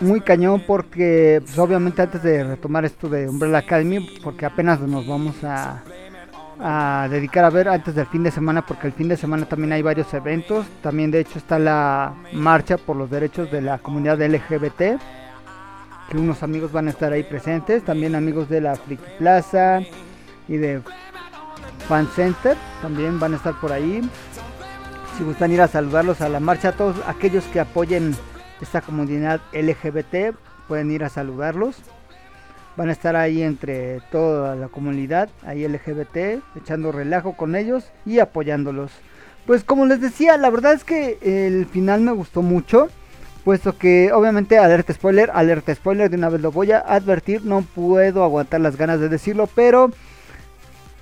muy 0.00 0.20
cañón 0.20 0.62
porque 0.66 1.40
pues, 1.42 1.58
obviamente 1.58 2.02
antes 2.02 2.22
de 2.22 2.44
retomar 2.44 2.84
esto 2.84 3.08
de 3.08 3.26
Umbrella 3.26 3.58
Academy, 3.58 4.06
porque 4.22 4.44
apenas 4.44 4.78
nos 4.80 5.06
vamos 5.06 5.42
a, 5.44 5.82
a 6.60 7.08
dedicar 7.10 7.46
a 7.46 7.50
ver 7.50 7.70
antes 7.70 7.94
del 7.94 8.04
fin 8.04 8.22
de 8.22 8.30
semana, 8.30 8.66
porque 8.66 8.86
el 8.86 8.92
fin 8.92 9.08
de 9.08 9.16
semana 9.16 9.46
también 9.46 9.72
hay 9.72 9.80
varios 9.80 10.12
eventos. 10.12 10.66
También 10.82 11.10
de 11.10 11.20
hecho 11.20 11.38
está 11.38 11.58
la 11.58 12.14
marcha 12.34 12.76
por 12.76 12.96
los 12.96 13.08
derechos 13.08 13.50
de 13.50 13.62
la 13.62 13.78
comunidad 13.78 14.20
LGBT, 14.20 15.00
que 16.10 16.18
unos 16.18 16.42
amigos 16.42 16.70
van 16.70 16.88
a 16.88 16.90
estar 16.90 17.14
ahí 17.14 17.22
presentes. 17.22 17.82
También 17.82 18.14
amigos 18.14 18.50
de 18.50 18.60
la 18.60 18.76
Friki 18.76 19.02
Plaza 19.18 19.80
y 20.48 20.58
de 20.58 20.82
Fan 21.88 22.08
Center 22.14 22.56
también 22.82 23.18
van 23.18 23.32
a 23.32 23.36
estar 23.36 23.58
por 23.58 23.72
ahí. 23.72 24.02
Si 25.16 25.24
gustan 25.24 25.50
ir 25.50 25.62
a 25.62 25.68
saludarlos 25.68 26.20
a 26.20 26.28
la 26.28 26.40
marcha, 26.40 26.72
todos 26.72 26.96
aquellos 27.06 27.44
que 27.44 27.58
apoyen 27.58 28.14
esta 28.60 28.82
comunidad 28.82 29.40
LGBT 29.54 30.36
pueden 30.68 30.90
ir 30.90 31.04
a 31.04 31.08
saludarlos. 31.08 31.76
Van 32.76 32.90
a 32.90 32.92
estar 32.92 33.16
ahí 33.16 33.42
entre 33.42 34.00
toda 34.12 34.54
la 34.56 34.68
comunidad, 34.68 35.30
ahí 35.46 35.66
LGBT, 35.66 36.42
echando 36.54 36.92
relajo 36.92 37.34
con 37.34 37.56
ellos 37.56 37.84
y 38.04 38.18
apoyándolos. 38.18 38.92
Pues 39.46 39.64
como 39.64 39.86
les 39.86 40.02
decía, 40.02 40.36
la 40.36 40.50
verdad 40.50 40.74
es 40.74 40.84
que 40.84 41.18
el 41.22 41.64
final 41.64 42.02
me 42.02 42.12
gustó 42.12 42.42
mucho. 42.42 42.88
Puesto 43.42 43.78
que 43.78 44.12
obviamente 44.12 44.58
alerta 44.58 44.92
spoiler, 44.92 45.30
alerta 45.32 45.74
spoiler, 45.74 46.10
de 46.10 46.16
una 46.16 46.28
vez 46.28 46.42
lo 46.42 46.52
voy 46.52 46.72
a 46.72 46.80
advertir, 46.80 47.42
no 47.42 47.62
puedo 47.62 48.22
aguantar 48.22 48.60
las 48.60 48.76
ganas 48.76 49.00
de 49.00 49.08
decirlo, 49.08 49.48
pero 49.54 49.92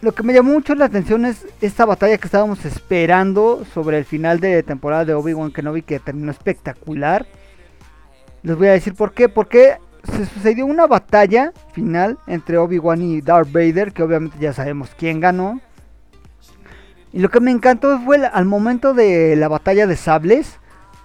lo 0.04 0.12
que 0.12 0.22
me 0.22 0.34
llamó 0.34 0.52
mucho 0.52 0.74
la 0.74 0.84
atención 0.84 1.24
es 1.24 1.46
esta 1.62 1.86
batalla 1.86 2.18
que 2.18 2.26
estábamos 2.26 2.62
esperando 2.66 3.64
sobre 3.72 3.96
el 3.96 4.04
final 4.04 4.38
de 4.38 4.62
temporada 4.62 5.06
de 5.06 5.14
Obi-Wan 5.14 5.50
Kenobi 5.50 5.80
que 5.80 5.98
terminó 5.98 6.30
espectacular. 6.30 7.26
Les 8.42 8.54
voy 8.54 8.68
a 8.68 8.72
decir 8.72 8.94
por 8.94 9.14
qué. 9.14 9.30
Porque 9.30 9.78
se 10.02 10.26
sucedió 10.26 10.66
una 10.66 10.86
batalla 10.86 11.54
final 11.72 12.18
entre 12.26 12.58
Obi-Wan 12.58 13.00
y 13.00 13.22
Darth 13.22 13.50
Vader, 13.50 13.94
que 13.94 14.02
obviamente 14.02 14.36
ya 14.38 14.52
sabemos 14.52 14.90
quién 14.94 15.20
ganó. 15.20 15.58
Y 17.10 17.20
lo 17.20 17.30
que 17.30 17.40
me 17.40 17.50
encantó 17.50 17.98
fue 18.00 18.26
al 18.26 18.44
momento 18.44 18.92
de 18.92 19.36
la 19.36 19.48
batalla 19.48 19.86
de 19.86 19.96
sables, 19.96 20.58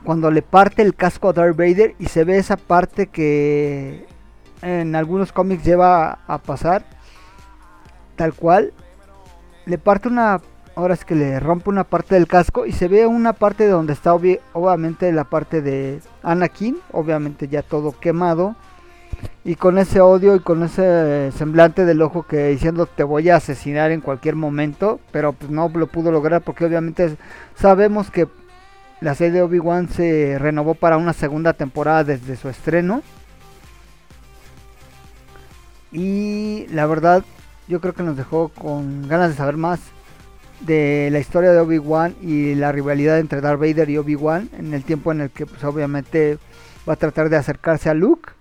cuando 0.04 0.30
le 0.30 0.42
parte 0.42 0.82
el 0.82 0.94
casco 0.94 1.30
a 1.30 1.34
Darth 1.34 1.56
Vader 1.56 1.96
y 2.00 2.08
se 2.08 2.26
ve 2.26 2.38
esa 2.38 2.58
parte 2.58 3.08
que 3.08 4.08
en 4.62 4.94
algunos 4.98 5.32
cómics 5.32 5.64
lleva 5.64 6.20
a 6.28 6.38
pasar, 6.40 6.84
tal 8.18 8.34
cual. 8.34 8.74
Le 9.70 9.78
parte 9.78 10.08
una, 10.08 10.42
ahora 10.76 10.96
es 10.96 11.06
que 11.06 11.14
le 11.14 11.40
rompe 11.40 11.70
una 11.70 11.84
parte 11.84 12.16
del 12.16 12.26
casco 12.26 12.66
y 12.66 12.72
se 12.72 12.88
ve 12.88 13.06
una 13.06 13.34
parte 13.34 13.68
donde 13.68 13.94
está 13.94 14.16
obvi- 14.16 14.40
obviamente 14.54 15.12
la 15.12 15.26
parte 15.26 15.62
de 15.62 16.02
Anakin, 16.24 16.80
obviamente 16.92 17.48
ya 17.48 17.62
todo 17.62 17.92
quemado. 17.92 18.56
Y 19.44 19.58
con 19.58 19.78
ese 19.78 20.02
odio 20.02 20.36
y 20.36 20.40
con 20.40 20.64
ese 20.64 21.32
semblante 21.38 21.86
del 21.86 22.02
ojo 22.02 22.24
que 22.24 22.48
diciendo 22.48 22.88
te 22.88 23.04
voy 23.04 23.30
a 23.30 23.36
asesinar 23.36 23.92
en 23.92 24.02
cualquier 24.02 24.36
momento, 24.36 25.00
pero 25.12 25.34
pues 25.34 25.52
no 25.52 25.70
lo 25.70 25.86
pudo 25.86 26.12
lograr 26.12 26.42
porque 26.42 26.66
obviamente 26.66 27.16
sabemos 27.56 28.10
que 28.10 28.28
la 29.02 29.14
serie 29.14 29.34
de 29.34 29.42
Obi-Wan 29.44 29.88
se 29.90 30.40
renovó 30.40 30.74
para 30.74 30.98
una 30.98 31.14
segunda 31.14 31.54
temporada 31.54 32.04
desde 32.04 32.38
su 32.38 32.50
estreno. 32.50 33.04
Y 35.92 36.66
la 36.72 36.88
verdad, 36.88 37.24
yo 37.70 37.80
creo 37.80 37.94
que 37.94 38.04
nos 38.04 38.18
dejó 38.18 38.50
con 38.50 39.08
ganas 39.08 39.30
de 39.30 39.36
saber 39.36 39.56
más 39.56 39.80
de 40.62 41.10
la 41.12 41.20
historia 41.20 41.52
de 41.52 41.60
Obi-Wan 41.60 42.16
y 42.20 42.56
la 42.56 42.72
rivalidad 42.72 43.20
entre 43.20 43.42
Darth 43.42 43.60
Vader 43.60 43.90
y 43.92 43.98
Obi-Wan 43.98 44.50
en 44.58 44.74
el 44.74 44.84
tiempo 44.84 45.12
en 45.12 45.22
el 45.22 45.30
que 45.30 45.46
pues 45.46 45.64
obviamente 45.64 46.40
va 46.90 46.94
a 46.94 46.98
tratar 46.98 47.30
de 47.30 47.38
acercarse 47.38 47.90
a 47.90 47.94
Luke. 47.94 48.32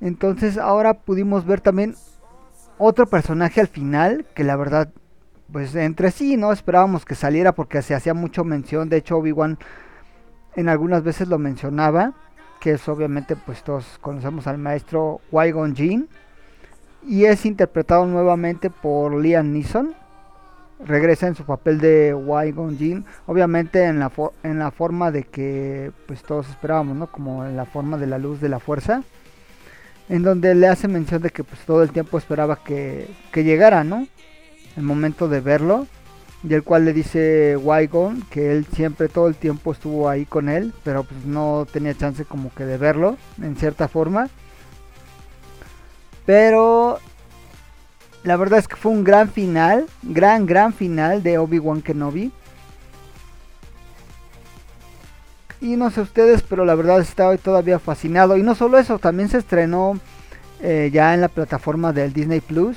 Entonces 0.00 0.56
ahora 0.56 0.94
pudimos 0.94 1.44
ver 1.44 1.60
también 1.60 1.94
otro 2.78 3.06
personaje 3.06 3.60
al 3.60 3.68
final 3.68 4.24
que 4.34 4.44
la 4.44 4.56
verdad 4.56 4.88
pues 5.52 5.74
entre 5.74 6.10
sí 6.10 6.38
no 6.38 6.52
esperábamos 6.52 7.04
que 7.04 7.14
saliera 7.14 7.52
porque 7.52 7.82
se 7.82 7.94
hacía 7.94 8.14
mucho 8.14 8.44
mención, 8.44 8.88
de 8.88 8.96
hecho 8.96 9.18
Obi-Wan 9.18 9.58
en 10.56 10.70
algunas 10.70 11.02
veces 11.02 11.28
lo 11.28 11.38
mencionaba, 11.38 12.14
que 12.60 12.72
es 12.72 12.88
obviamente 12.88 13.36
pues 13.36 13.62
todos 13.62 13.98
conocemos 14.00 14.46
al 14.46 14.56
maestro 14.56 15.20
Qui-Gon 15.30 15.76
Jinn 15.76 16.08
y 17.06 17.24
es 17.26 17.44
interpretado 17.46 18.06
nuevamente 18.06 18.70
por 18.70 19.20
Liam 19.20 19.52
Neeson. 19.52 19.94
Regresa 20.84 21.28
en 21.28 21.34
su 21.34 21.44
papel 21.44 21.78
de 21.78 22.14
Qui-Gon 22.14 22.76
Jinn, 22.76 23.04
obviamente 23.26 23.84
en 23.84 24.00
la 24.00 24.10
en 24.42 24.58
la 24.58 24.70
forma 24.70 25.10
de 25.10 25.22
que 25.22 25.92
pues 26.06 26.22
todos 26.22 26.48
esperábamos, 26.48 26.96
¿no? 26.96 27.06
Como 27.06 27.44
en 27.44 27.56
la 27.56 27.64
forma 27.64 27.96
de 27.96 28.06
la 28.06 28.18
luz 28.18 28.40
de 28.40 28.48
la 28.48 28.58
fuerza. 28.58 29.02
En 30.08 30.22
donde 30.22 30.54
le 30.54 30.66
hace 30.68 30.88
mención 30.88 31.22
de 31.22 31.30
que 31.30 31.44
pues 31.44 31.60
todo 31.60 31.82
el 31.82 31.90
tiempo 31.90 32.18
esperaba 32.18 32.56
que, 32.62 33.08
que 33.32 33.44
llegara, 33.44 33.84
¿no? 33.84 34.06
El 34.76 34.82
momento 34.82 35.28
de 35.28 35.40
verlo. 35.40 35.86
Y 36.46 36.52
el 36.52 36.62
cual 36.62 36.84
le 36.84 36.92
dice 36.92 37.56
Qui-Gon 37.56 38.28
que 38.28 38.52
él 38.52 38.66
siempre 38.74 39.08
todo 39.08 39.28
el 39.28 39.36
tiempo 39.36 39.72
estuvo 39.72 40.10
ahí 40.10 40.26
con 40.26 40.50
él, 40.50 40.74
pero 40.82 41.04
pues 41.04 41.24
no 41.24 41.66
tenía 41.72 41.94
chance 41.94 42.26
como 42.26 42.52
que 42.52 42.66
de 42.66 42.76
verlo 42.76 43.16
en 43.40 43.56
cierta 43.56 43.88
forma. 43.88 44.28
Pero 46.26 46.98
la 48.22 48.36
verdad 48.36 48.58
es 48.58 48.68
que 48.68 48.76
fue 48.76 48.90
un 48.92 49.04
gran 49.04 49.30
final, 49.30 49.86
gran, 50.02 50.46
gran 50.46 50.72
final 50.72 51.22
de 51.22 51.38
Obi-Wan 51.38 51.82
Kenobi. 51.82 52.32
Y 55.60 55.76
no 55.76 55.90
sé 55.90 56.00
ustedes, 56.00 56.42
pero 56.42 56.64
la 56.64 56.74
verdad 56.74 57.00
estaba 57.00 57.36
todavía 57.36 57.78
fascinado. 57.78 58.36
Y 58.36 58.42
no 58.42 58.54
solo 58.54 58.78
eso, 58.78 58.98
también 58.98 59.28
se 59.28 59.38
estrenó 59.38 59.98
eh, 60.60 60.90
ya 60.92 61.14
en 61.14 61.20
la 61.20 61.28
plataforma 61.28 61.92
del 61.92 62.12
Disney 62.12 62.40
Plus. 62.40 62.76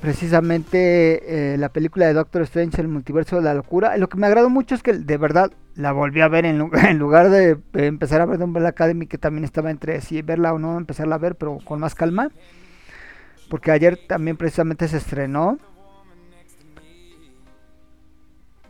Precisamente 0.00 1.52
eh, 1.54 1.58
la 1.58 1.68
película 1.68 2.06
de 2.06 2.14
Doctor 2.14 2.40
Strange, 2.42 2.80
el 2.80 2.88
multiverso 2.88 3.36
de 3.36 3.42
la 3.42 3.52
locura. 3.52 3.98
Lo 3.98 4.08
que 4.08 4.16
me 4.16 4.26
agradó 4.26 4.48
mucho 4.48 4.74
es 4.74 4.82
que 4.82 4.94
de 4.94 5.16
verdad 5.18 5.52
la 5.74 5.92
volví 5.92 6.22
a 6.22 6.28
ver 6.28 6.46
en, 6.46 6.58
lu- 6.58 6.70
en 6.88 6.98
lugar 6.98 7.28
de 7.28 7.58
empezar 7.74 8.22
a 8.22 8.26
ver 8.26 8.42
Umbrella 8.42 8.70
Academy, 8.70 9.06
que 9.06 9.18
también 9.18 9.44
estaba 9.44 9.70
entre 9.70 10.00
si 10.00 10.22
verla 10.22 10.54
o 10.54 10.58
no, 10.58 10.78
empezarla 10.78 11.16
a 11.16 11.18
ver, 11.18 11.34
pero 11.36 11.58
con 11.64 11.80
más 11.80 11.94
calma. 11.94 12.30
Porque 13.50 13.72
ayer 13.72 13.98
también 14.06 14.36
precisamente 14.36 14.88
se 14.88 14.96
estrenó. 14.96 15.58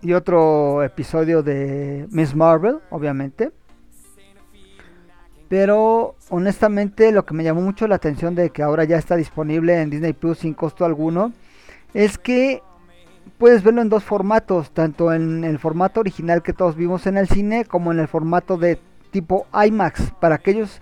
Y 0.03 0.15
otro 0.15 0.83
episodio 0.83 1.43
de 1.43 2.07
Miss 2.11 2.35
Marvel, 2.35 2.79
obviamente. 2.89 3.53
Pero 5.51 6.15
honestamente 6.29 7.11
lo 7.11 7.27
que 7.27 7.35
me 7.35 7.43
llamó 7.43 7.61
mucho 7.61 7.89
la 7.89 7.97
atención 7.97 8.37
de 8.37 8.51
que 8.51 8.63
ahora 8.63 8.85
ya 8.85 8.97
está 8.97 9.17
disponible 9.17 9.83
en 9.83 9.91
Disney 9.91 10.13
Plus 10.13 10.39
sin 10.39 10.55
costo 10.55 10.85
alguno 10.85 11.33
es 11.93 12.19
que 12.19 12.63
puedes 13.37 13.65
verlo 13.65 13.83
en 13.83 13.89
dos 13.89 14.05
formatos, 14.05 14.71
tanto 14.71 15.13
en 15.13 15.43
el 15.43 15.59
formato 15.59 15.99
original 15.99 16.45
que 16.45 16.53
todos 16.53 16.77
vimos 16.77 17.09
en 17.09 17.19
el 17.19 17.27
cine 17.27 17.65
como 17.65 17.91
en 17.91 17.99
el 17.99 18.07
formato 18.07 18.59
de 18.59 18.79
tipo 19.11 19.49
IMAX 19.53 20.13
para 20.21 20.37
aquellos 20.37 20.81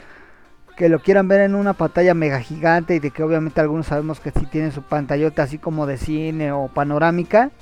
que 0.76 0.90
lo 0.90 1.00
quieran 1.00 1.28
ver 1.28 1.40
en 1.40 1.54
una 1.54 1.72
pantalla 1.72 2.12
mega 2.12 2.38
gigante 2.38 2.94
y 2.94 2.98
de 2.98 3.10
que 3.10 3.22
obviamente 3.22 3.62
algunos 3.62 3.86
sabemos 3.86 4.20
que 4.20 4.32
si 4.32 4.44
tienen 4.44 4.72
su 4.72 4.82
pantallota 4.82 5.44
así 5.44 5.56
como 5.56 5.86
de 5.86 5.96
cine 5.96 6.52
o 6.52 6.68
panorámica 6.68 7.52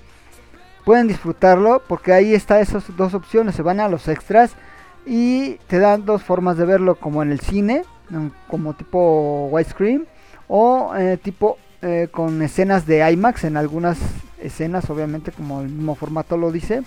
pueden 0.85 1.07
disfrutarlo 1.07 1.81
porque 1.87 2.13
ahí 2.13 2.35
está 2.35 2.61
esas 2.61 2.85
dos 2.97 3.15
opciones 3.15 3.55
se 3.55 3.63
van 3.63 3.79
a 3.79 3.89
los 3.89 4.09
extras 4.09 4.57
y 5.07 5.55
te 5.69 5.79
dan 5.79 6.05
dos 6.05 6.23
formas 6.23 6.57
de 6.57 6.65
verlo, 6.65 6.97
como 6.97 7.23
en 7.23 7.31
el 7.31 7.41
cine, 7.41 7.85
como 8.49 8.75
tipo 8.75 9.49
widescreen 9.51 10.07
o 10.49 10.95
eh, 10.97 11.17
tipo 11.17 11.59
eh, 11.83 12.09
con 12.11 12.43
escenas 12.43 12.87
de 12.87 13.09
IMAX 13.11 13.45
en 13.45 13.57
algunas 13.57 13.99
escenas, 14.41 14.89
obviamente 14.91 15.33
como 15.33 15.61
el 15.61 15.69
mismo 15.69 15.95
formato 15.95 16.37
lo 16.37 16.51
dice. 16.53 16.83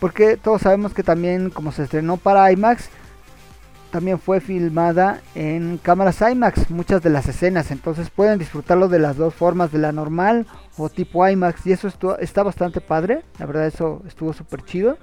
Porque 0.00 0.36
todos 0.36 0.62
sabemos 0.62 0.94
que 0.94 1.02
también 1.02 1.50
como 1.50 1.72
se 1.72 1.84
estrenó 1.84 2.16
para 2.16 2.50
IMAX, 2.52 2.88
también 3.90 4.18
fue 4.18 4.40
filmada 4.40 5.22
en 5.34 5.78
cámaras 5.78 6.20
IMAX, 6.20 6.70
muchas 6.70 7.02
de 7.02 7.10
las 7.10 7.26
escenas. 7.26 7.70
Entonces 7.70 8.10
pueden 8.10 8.38
disfrutarlo 8.38 8.88
de 8.88 8.98
las 8.98 9.16
dos 9.16 9.34
formas, 9.34 9.72
de 9.72 9.78
la 9.78 9.92
normal 9.92 10.46
o 10.76 10.88
tipo 10.88 11.26
IMAX. 11.26 11.66
Y 11.66 11.72
eso 11.72 11.88
está 12.20 12.42
bastante 12.42 12.80
padre. 12.80 13.22
La 13.38 13.46
verdad 13.46 13.66
eso 13.66 14.02
estuvo 14.06 14.32
súper 14.32 14.64
chido. 14.64 14.98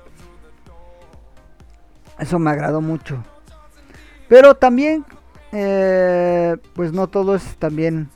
Eso 2.20 2.40
me 2.40 2.52
agradó 2.52 2.82
mucho. 2.82 3.24
Pero 4.28 4.56
también, 4.56 5.06
eh, 5.52 6.58
pues 6.74 6.94
no 6.94 7.08
todo 7.08 7.36
es 7.36 7.56
también 7.58 8.10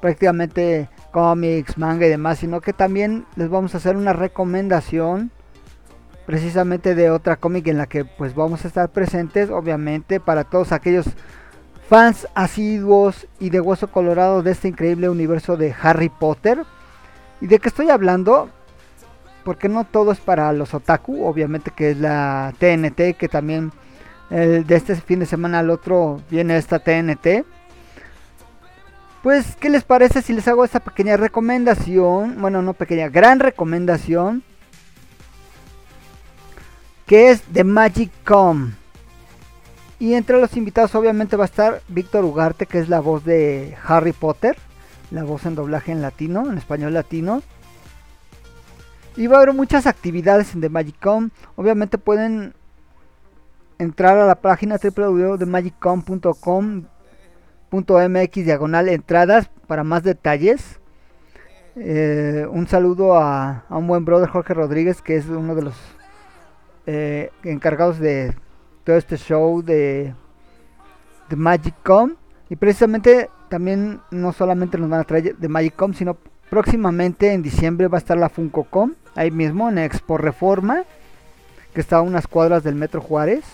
prácticamente 0.00 0.88
cómics, 1.10 1.78
manga 1.78 2.06
y 2.06 2.10
demás, 2.10 2.38
sino 2.38 2.60
que 2.60 2.72
también 2.72 3.26
les 3.36 3.48
vamos 3.48 3.74
a 3.74 3.78
hacer 3.78 3.96
una 3.96 4.12
recomendación 4.12 5.30
precisamente 6.26 6.94
de 6.94 7.10
otra 7.10 7.36
cómic 7.36 7.68
en 7.68 7.78
la 7.78 7.86
que 7.86 8.04
pues 8.04 8.34
vamos 8.34 8.64
a 8.64 8.68
estar 8.68 8.90
presentes, 8.90 9.48
obviamente 9.48 10.20
para 10.20 10.44
todos 10.44 10.72
aquellos 10.72 11.06
fans 11.88 12.26
asiduos 12.34 13.28
y 13.38 13.50
de 13.50 13.60
hueso 13.60 13.88
colorado 13.88 14.42
de 14.42 14.50
este 14.50 14.68
increíble 14.68 15.08
universo 15.08 15.56
de 15.56 15.74
Harry 15.80 16.08
Potter. 16.08 16.64
¿Y 17.40 17.46
de 17.46 17.58
qué 17.58 17.68
estoy 17.68 17.90
hablando? 17.90 18.50
Porque 19.46 19.68
no 19.68 19.84
todo 19.84 20.10
es 20.10 20.18
para 20.18 20.52
los 20.52 20.74
otaku, 20.74 21.24
obviamente 21.24 21.70
que 21.70 21.92
es 21.92 21.98
la 21.98 22.52
TNT, 22.58 23.16
que 23.16 23.28
también 23.30 23.70
de 24.28 24.64
este 24.68 24.96
fin 24.96 25.20
de 25.20 25.26
semana 25.26 25.60
al 25.60 25.70
otro 25.70 26.20
viene 26.28 26.56
esta 26.56 26.80
TNT. 26.80 27.46
Pues, 29.22 29.54
¿qué 29.54 29.70
les 29.70 29.84
parece 29.84 30.20
si 30.20 30.32
les 30.32 30.48
hago 30.48 30.64
esta 30.64 30.80
pequeña 30.80 31.16
recomendación? 31.16 32.40
Bueno, 32.40 32.60
no 32.60 32.74
pequeña, 32.74 33.08
gran 33.08 33.38
recomendación. 33.38 34.42
Que 37.06 37.30
es 37.30 37.52
de 37.52 37.62
Magic 37.62 38.10
Com. 38.26 38.72
Y 40.00 40.14
entre 40.14 40.40
los 40.40 40.56
invitados 40.56 40.96
obviamente 40.96 41.36
va 41.36 41.44
a 41.44 41.46
estar 41.46 41.82
Víctor 41.86 42.24
Ugarte, 42.24 42.66
que 42.66 42.80
es 42.80 42.88
la 42.88 42.98
voz 42.98 43.24
de 43.24 43.76
Harry 43.86 44.12
Potter. 44.12 44.56
La 45.12 45.22
voz 45.22 45.46
en 45.46 45.54
doblaje 45.54 45.92
en 45.92 46.02
latino, 46.02 46.50
en 46.50 46.58
español 46.58 46.94
latino. 46.94 47.44
Y 49.16 49.28
va 49.28 49.36
a 49.36 49.42
haber 49.42 49.54
muchas 49.54 49.86
actividades 49.86 50.54
en 50.54 50.60
The 50.60 50.68
Magic 50.68 51.00
Com. 51.00 51.30
Obviamente 51.56 51.96
pueden 51.96 52.52
entrar 53.78 54.18
a 54.18 54.26
la 54.26 54.34
página 54.36 54.76
www.themagiccom.com 54.76 56.84
.mx 57.70 58.44
diagonal 58.44 58.88
entradas 58.88 59.50
para 59.66 59.84
más 59.84 60.02
detalles. 60.02 60.80
Eh, 61.76 62.46
un 62.50 62.66
saludo 62.68 63.16
a, 63.16 63.64
un 63.68 63.86
buen 63.86 64.04
brother 64.04 64.30
Jorge 64.30 64.54
Rodríguez 64.54 65.02
que 65.02 65.16
es 65.16 65.28
uno 65.28 65.54
de 65.54 65.62
los 65.62 65.74
eh, 66.86 67.30
encargados 67.42 67.98
de 67.98 68.34
todo 68.84 68.96
este 68.96 69.16
show 69.16 69.62
de, 69.62 70.14
de 71.28 71.36
MagicCom. 71.36 72.14
Y 72.48 72.56
precisamente 72.56 73.28
también 73.48 74.00
no 74.10 74.32
solamente 74.32 74.78
nos 74.78 74.88
van 74.88 75.00
a 75.00 75.04
traer 75.04 75.36
de 75.36 75.48
MagicCom, 75.48 75.92
sino 75.92 76.16
próximamente 76.48 77.32
en 77.32 77.42
diciembre 77.42 77.88
va 77.88 77.98
a 77.98 78.00
estar 78.00 78.16
la 78.16 78.28
FuncoCom, 78.28 78.94
ahí 79.16 79.30
mismo 79.30 79.68
en 79.68 79.78
Expo 79.78 80.18
Reforma, 80.18 80.84
que 81.74 81.80
está 81.80 81.96
a 81.96 82.02
unas 82.02 82.28
cuadras 82.28 82.62
del 82.62 82.76
Metro 82.76 83.00
Juárez. 83.00 83.44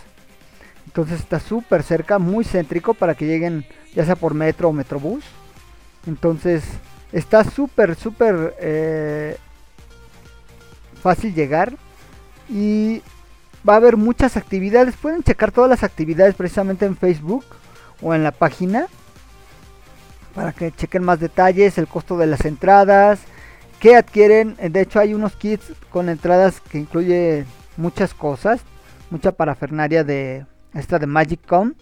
Entonces 0.87 1.20
está 1.20 1.40
súper 1.40 1.83
cerca, 1.83 2.18
muy 2.18 2.44
céntrico 2.44 2.92
para 2.92 3.14
que 3.14 3.25
lleguen 3.25 3.64
ya 3.94 4.05
sea 4.05 4.16
por 4.16 4.35
metro 4.35 4.68
o 4.68 4.72
metrobús. 4.72 5.25
Entonces 6.07 6.64
está 7.12 7.44
súper, 7.44 7.94
súper 7.94 8.55
eh, 8.61 9.37
fácil 11.01 11.35
llegar. 11.35 11.75
Y 12.48 13.03
va 13.66 13.75
a 13.75 13.77
haber 13.77 13.96
muchas 13.96 14.37
actividades. 14.37 14.96
Pueden 14.96 15.22
checar 15.22 15.53
todas 15.53 15.70
las 15.70 15.85
actividades 15.85 16.35
precisamente 16.35 16.85
en 16.85 16.96
Facebook 16.96 17.44
o 18.03 18.14
en 18.14 18.25
la 18.25 18.33
página. 18.33 18.87
Para 20.35 20.53
que 20.53 20.72
chequen 20.72 21.05
más 21.05 21.20
detalles, 21.20 21.79
el 21.79 21.87
costo 21.87 22.18
de 22.18 22.27
las 22.27 22.44
entradas. 22.44 23.20
Que 23.82 23.96
adquieren. 23.96 24.56
De 24.56 24.80
hecho 24.80 25.00
hay 25.00 25.12
unos 25.12 25.34
kits 25.34 25.72
con 25.90 26.08
entradas 26.08 26.60
que 26.60 26.78
incluye 26.78 27.44
muchas 27.76 28.14
cosas. 28.14 28.62
Mucha 29.10 29.32
parafernaria 29.32 30.04
de 30.04 30.46
esta 30.72 31.00
de 31.00 31.06
Magic 31.06 31.44
Com 31.46 31.74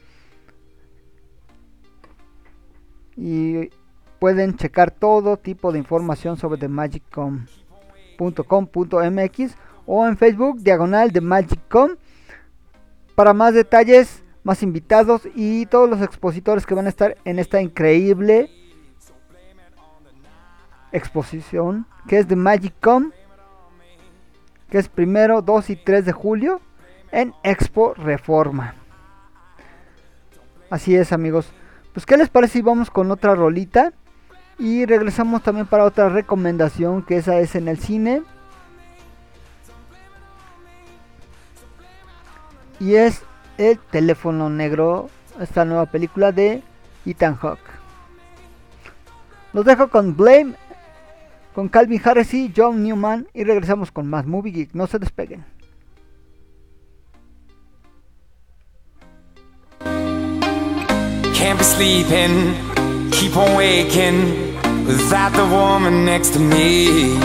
y 3.20 3.70
pueden 4.18 4.56
checar 4.56 4.90
todo 4.90 5.36
tipo 5.36 5.70
de 5.72 5.78
información 5.78 6.38
sobre 6.38 6.58
themagiccom.com.mx 6.58 9.54
o 9.86 10.06
en 10.06 10.16
Facebook 10.16 10.60
diagonal 10.60 11.10
de 11.10 11.20
Magiccom 11.20 11.96
para 13.14 13.34
más 13.34 13.52
detalles, 13.52 14.22
más 14.42 14.62
invitados 14.62 15.28
y 15.34 15.66
todos 15.66 15.90
los 15.90 16.00
expositores 16.00 16.64
que 16.64 16.74
van 16.74 16.86
a 16.86 16.88
estar 16.88 17.18
en 17.26 17.38
esta 17.38 17.60
increíble 17.60 18.48
exposición 20.92 21.86
que 22.06 22.18
es 22.18 22.28
de 22.28 22.36
Magiccom 22.36 23.12
que 24.70 24.78
es 24.78 24.88
primero 24.88 25.42
2 25.42 25.70
y 25.70 25.76
3 25.76 26.04
de 26.04 26.12
julio 26.12 26.60
en 27.10 27.34
Expo 27.42 27.94
Reforma. 27.94 28.74
Así 30.70 30.94
es 30.94 31.12
amigos. 31.12 31.50
Pues 31.92 32.06
qué 32.06 32.16
les 32.16 32.28
parece 32.28 32.54
si 32.54 32.62
vamos 32.62 32.90
con 32.90 33.10
otra 33.10 33.34
rolita. 33.34 33.92
Y 34.58 34.84
regresamos 34.84 35.42
también 35.42 35.66
para 35.66 35.84
otra 35.84 36.08
recomendación 36.08 37.02
que 37.02 37.16
esa 37.16 37.38
es 37.38 37.54
en 37.54 37.66
el 37.66 37.78
cine. 37.78 38.22
Y 42.78 42.94
es 42.94 43.22
El 43.58 43.78
teléfono 43.78 44.48
negro, 44.48 45.10
esta 45.38 45.64
nueva 45.64 45.86
película 45.86 46.32
de 46.32 46.62
Ethan 47.04 47.36
Hawke. 47.36 47.60
Los 49.52 49.64
dejo 49.64 49.88
con 49.88 50.16
Blame, 50.16 50.54
con 51.54 51.68
Calvin 51.68 52.00
Harris 52.04 52.32
y 52.34 52.52
John 52.56 52.82
Newman 52.82 53.28
y 53.34 53.44
regresamos 53.44 53.90
con 53.90 54.08
más 54.08 54.26
Movie 54.26 54.52
Geek. 54.52 54.74
No 54.74 54.86
se 54.86 54.98
despeguen. 54.98 55.44
Can't 61.34 61.58
be 61.58 61.64
sleeping, 61.64 62.54
keep 63.10 63.36
on 63.36 63.56
waking 63.56 64.56
without 64.86 65.32
the 65.32 65.44
woman 65.46 66.04
next 66.04 66.34
to 66.34 66.38
me. 66.38 67.16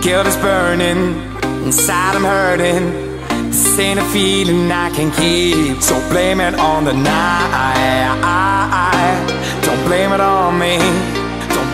Guilt 0.00 0.26
is 0.26 0.36
burning, 0.36 1.20
inside 1.64 2.14
I'm 2.16 2.24
hurting. 2.24 2.92
This 3.50 3.78
ain't 3.78 4.00
a 4.00 4.04
feeling 4.04 4.70
I 4.72 4.90
can 4.90 5.10
keep, 5.12 5.82
so 5.82 5.94
blame 6.08 6.40
it 6.40 6.54
on 6.54 6.84
the 6.84 6.92
night. 6.92 8.26
Don't 9.62 9.84
blame 9.84 10.12
it 10.12 10.20
on 10.20 10.58
me, 10.58 10.78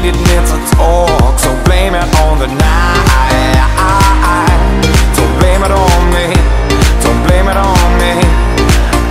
needed 0.00 0.14
me 0.14 0.36
to 0.50 0.56
talk. 0.76 1.38
So 1.38 1.48
blame 1.64 1.94
it 1.94 2.08
on 2.20 2.38
the 2.38 2.48
night. 2.48 3.56
Don't 5.16 5.38
blame 5.40 5.62
it 5.64 5.70
on 5.70 6.02
me. 6.12 6.26
Don't 7.02 7.20
blame 7.26 7.48
it 7.48 7.56
on 7.56 7.88
me. 8.00 8.12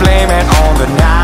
Blame 0.03 0.29
it 0.29 0.45
on 0.61 0.77
the 0.77 0.87
night. 0.99 1.14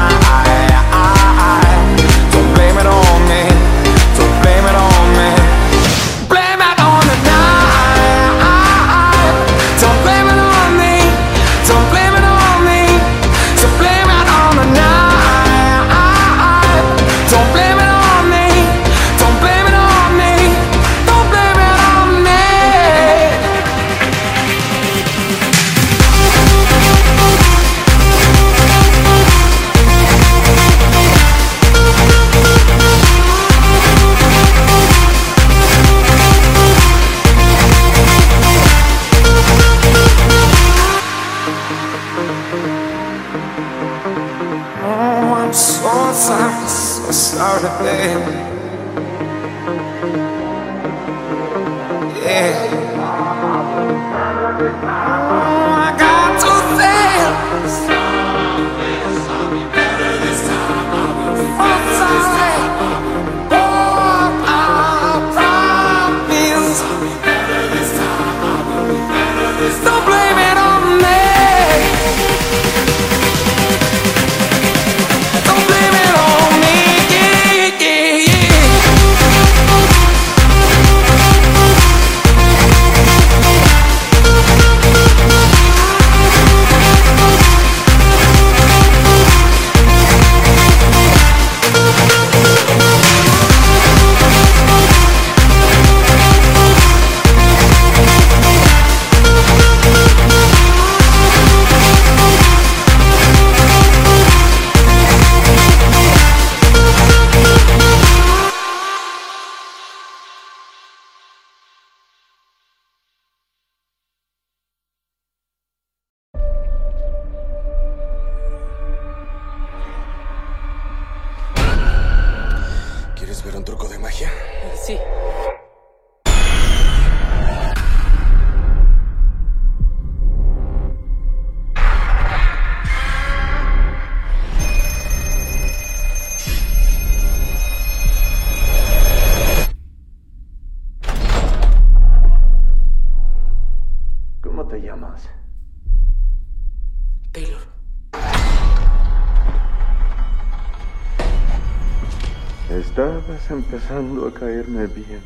Estabas 153.41 153.65
empezando 153.65 154.27
a 154.27 154.33
caerme 154.33 154.87
bien. 154.87 155.21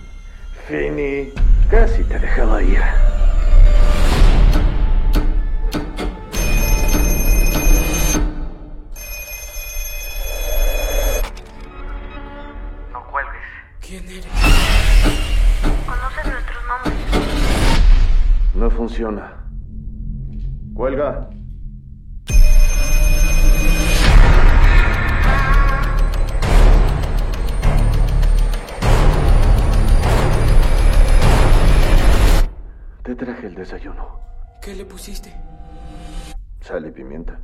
Finny, 0.67 1.34
casi 1.69 2.04
te 2.04 2.17
dejaba 2.17 2.62
ir. 2.63 2.80
No 12.91 13.06
cuelgues. 13.12 13.41
¿Quién 13.82 14.06
eres? 14.06 14.25
¿Conoces 15.86 16.25
nuestros 16.32 16.63
nombres? 16.67 16.95
No 18.56 18.69
funciona. 18.69 19.34
Cuelga. 20.73 21.30
Desayuno. 33.65 34.19
¿Qué 34.62 34.75
le 34.75 34.86
pusiste? 34.86 35.34
Sal 36.62 36.86
y 36.86 36.91
pimienta. 36.91 37.39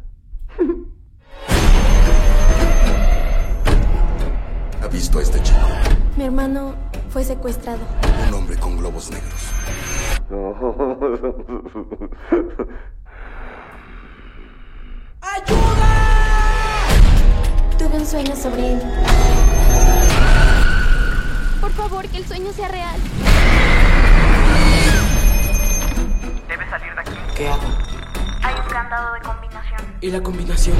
¿Ha 4.84 4.88
visto 4.88 5.18
a 5.20 5.24
este 5.24 5.42
chico? 5.42 5.68
Mi 6.18 6.26
hermano 6.26 6.76
fue 7.10 7.24
secuestrado. 7.24 7.80
Un 8.28 8.34
hombre 8.36 8.56
con 8.58 8.78
globos 8.78 9.10
negros. 9.10 9.52
Tuve 17.78 17.98
un 17.98 18.06
sueño 18.06 18.36
sobre 18.36 18.74
él. 18.74 18.82
Por 21.60 21.72
favor, 21.72 22.08
que 22.08 22.18
el 22.18 22.26
sueño 22.26 22.52
sea 22.54 22.68
real. 22.68 23.00
¿Qué 27.42 27.50
hago? 27.50 27.64
Hay 28.44 28.54
un 28.54 28.70
candado 28.70 29.14
de 29.16 29.22
combinación. 29.22 29.82
¿Y 30.00 30.12
la 30.12 30.22
combinación? 30.22 30.78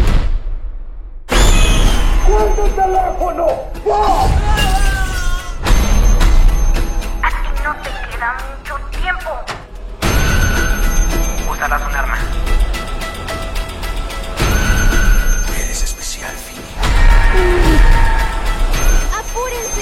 ¡Cuelga 2.28 2.66
el 2.66 2.76
teléfono! 2.76 3.48
Aquí 7.24 7.50
no 7.64 7.76
te 7.82 7.90
queda 8.12 8.38
mucho 8.60 8.76
tiempo. 8.92 9.32
Usarás 11.52 11.82
un 11.82 11.96
arma. 11.96 12.18
Eres 15.64 15.82
especial, 15.82 16.36
Finny. 16.36 16.62
¡Apúrense! 19.18 19.82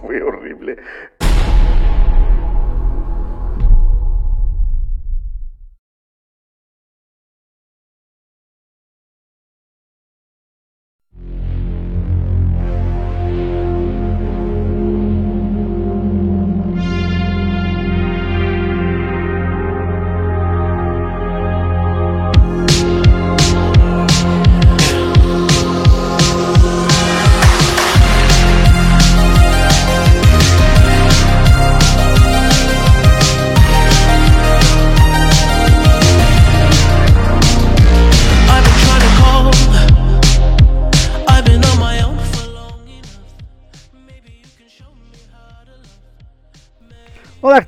Fue 0.02 0.22
horrible. 0.24 0.76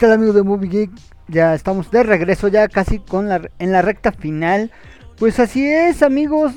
Tal 0.02 0.10
amigos 0.14 0.34
de 0.34 0.42
Movie 0.42 0.68
Geek? 0.68 0.90
Ya 1.28 1.54
estamos 1.54 1.88
de 1.92 2.02
regreso, 2.02 2.48
ya 2.48 2.66
casi 2.66 2.98
con 2.98 3.28
la, 3.28 3.40
en 3.60 3.70
la 3.70 3.82
recta 3.82 4.10
final. 4.10 4.72
Pues 5.16 5.38
así 5.38 5.64
es, 5.64 6.02
amigos. 6.02 6.54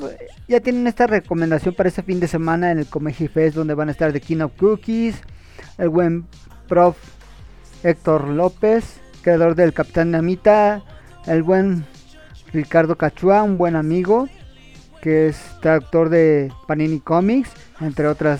Ya 0.47 0.61
tienen 0.61 0.87
esta 0.87 1.05
recomendación 1.05 1.75
para 1.75 1.89
este 1.89 2.01
fin 2.01 2.19
de 2.19 2.27
semana 2.27 2.71
en 2.71 2.79
el 2.79 2.87
Comeji 2.87 3.27
Fest, 3.27 3.55
donde 3.55 3.75
van 3.75 3.89
a 3.89 3.91
estar 3.91 4.11
The 4.11 4.19
King 4.19 4.39
of 4.39 4.53
Cookies, 4.57 5.21
el 5.77 5.89
buen 5.89 6.25
prof 6.67 6.97
Héctor 7.83 8.29
López, 8.29 8.99
creador 9.21 9.53
del 9.53 9.73
Capitán 9.73 10.09
Namita, 10.09 10.81
el 11.27 11.43
buen 11.43 11.85
Ricardo 12.51 12.97
Cachua, 12.97 13.43
un 13.43 13.59
buen 13.59 13.75
amigo, 13.75 14.27
que 15.03 15.27
es 15.27 15.37
traductor 15.61 16.09
de 16.09 16.51
Panini 16.67 16.99
Comics, 16.99 17.51
entre 17.79 18.07
otras 18.07 18.39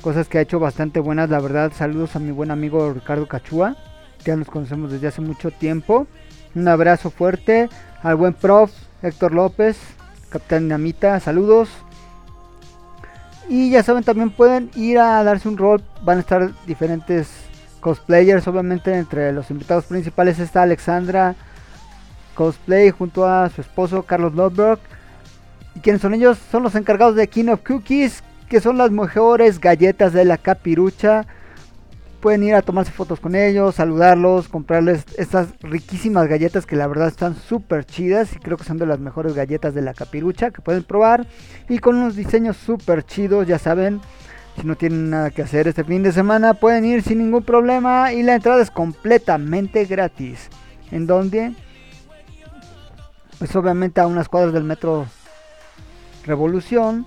cosas 0.00 0.26
que 0.26 0.38
ha 0.38 0.40
hecho 0.40 0.58
bastante 0.58 1.00
buenas, 1.00 1.28
la 1.28 1.38
verdad. 1.38 1.70
Saludos 1.76 2.16
a 2.16 2.18
mi 2.18 2.30
buen 2.30 2.50
amigo 2.50 2.94
Ricardo 2.94 3.28
Cachua, 3.28 3.76
que 3.76 3.97
ya 4.24 4.36
nos 4.36 4.48
conocemos 4.48 4.90
desde 4.90 5.08
hace 5.08 5.20
mucho 5.20 5.50
tiempo. 5.50 6.06
Un 6.54 6.68
abrazo 6.68 7.10
fuerte 7.10 7.68
al 8.02 8.16
buen 8.16 8.34
prof 8.34 8.72
Héctor 9.02 9.32
López, 9.32 9.76
Capitán 10.30 10.64
Dinamita, 10.64 11.20
saludos. 11.20 11.68
Y 13.48 13.70
ya 13.70 13.82
saben, 13.82 14.04
también 14.04 14.30
pueden 14.30 14.70
ir 14.74 14.98
a 14.98 15.22
darse 15.24 15.48
un 15.48 15.56
rol. 15.56 15.82
Van 16.02 16.18
a 16.18 16.20
estar 16.20 16.50
diferentes 16.66 17.28
cosplayers. 17.80 18.46
Obviamente, 18.46 18.94
entre 18.94 19.32
los 19.32 19.50
invitados 19.50 19.86
principales 19.86 20.38
está 20.38 20.62
Alexandra 20.62 21.34
Cosplay 22.34 22.90
junto 22.90 23.26
a 23.26 23.48
su 23.48 23.62
esposo 23.62 24.02
Carlos 24.02 24.34
Lodberg. 24.34 24.78
¿Y 25.74 25.80
quiénes 25.80 26.02
son 26.02 26.14
ellos? 26.14 26.38
Son 26.50 26.62
los 26.62 26.74
encargados 26.74 27.14
de 27.16 27.28
King 27.28 27.48
of 27.48 27.62
Cookies, 27.66 28.22
que 28.48 28.60
son 28.60 28.76
las 28.76 28.90
mejores 28.90 29.60
galletas 29.60 30.12
de 30.12 30.24
la 30.24 30.36
capirucha. 30.36 31.24
Pueden 32.20 32.42
ir 32.42 32.54
a 32.54 32.62
tomarse 32.62 32.90
fotos 32.90 33.20
con 33.20 33.36
ellos, 33.36 33.76
saludarlos, 33.76 34.48
comprarles 34.48 35.04
estas 35.16 35.48
riquísimas 35.60 36.26
galletas 36.26 36.66
que 36.66 36.74
la 36.74 36.88
verdad 36.88 37.06
están 37.06 37.36
súper 37.36 37.84
chidas 37.84 38.34
y 38.34 38.40
creo 38.40 38.56
que 38.56 38.64
son 38.64 38.76
de 38.78 38.86
las 38.86 38.98
mejores 38.98 39.34
galletas 39.34 39.72
de 39.74 39.82
la 39.82 39.94
capirucha 39.94 40.50
que 40.50 40.60
pueden 40.60 40.82
probar. 40.82 41.26
Y 41.68 41.78
con 41.78 41.96
unos 41.96 42.16
diseños 42.16 42.56
súper 42.56 43.04
chidos, 43.04 43.46
ya 43.46 43.58
saben, 43.58 44.00
si 44.60 44.66
no 44.66 44.76
tienen 44.76 45.10
nada 45.10 45.30
que 45.30 45.42
hacer 45.42 45.68
este 45.68 45.84
fin 45.84 46.02
de 46.02 46.10
semana 46.10 46.54
pueden 46.54 46.84
ir 46.84 47.02
sin 47.02 47.18
ningún 47.18 47.44
problema 47.44 48.12
y 48.12 48.24
la 48.24 48.34
entrada 48.34 48.60
es 48.60 48.70
completamente 48.70 49.84
gratis. 49.84 50.48
¿En 50.90 51.06
donde 51.06 51.54
Pues 53.38 53.54
obviamente 53.54 54.00
a 54.00 54.06
unas 54.06 54.28
cuadras 54.28 54.52
del 54.52 54.64
metro 54.64 55.06
Revolución. 56.24 57.06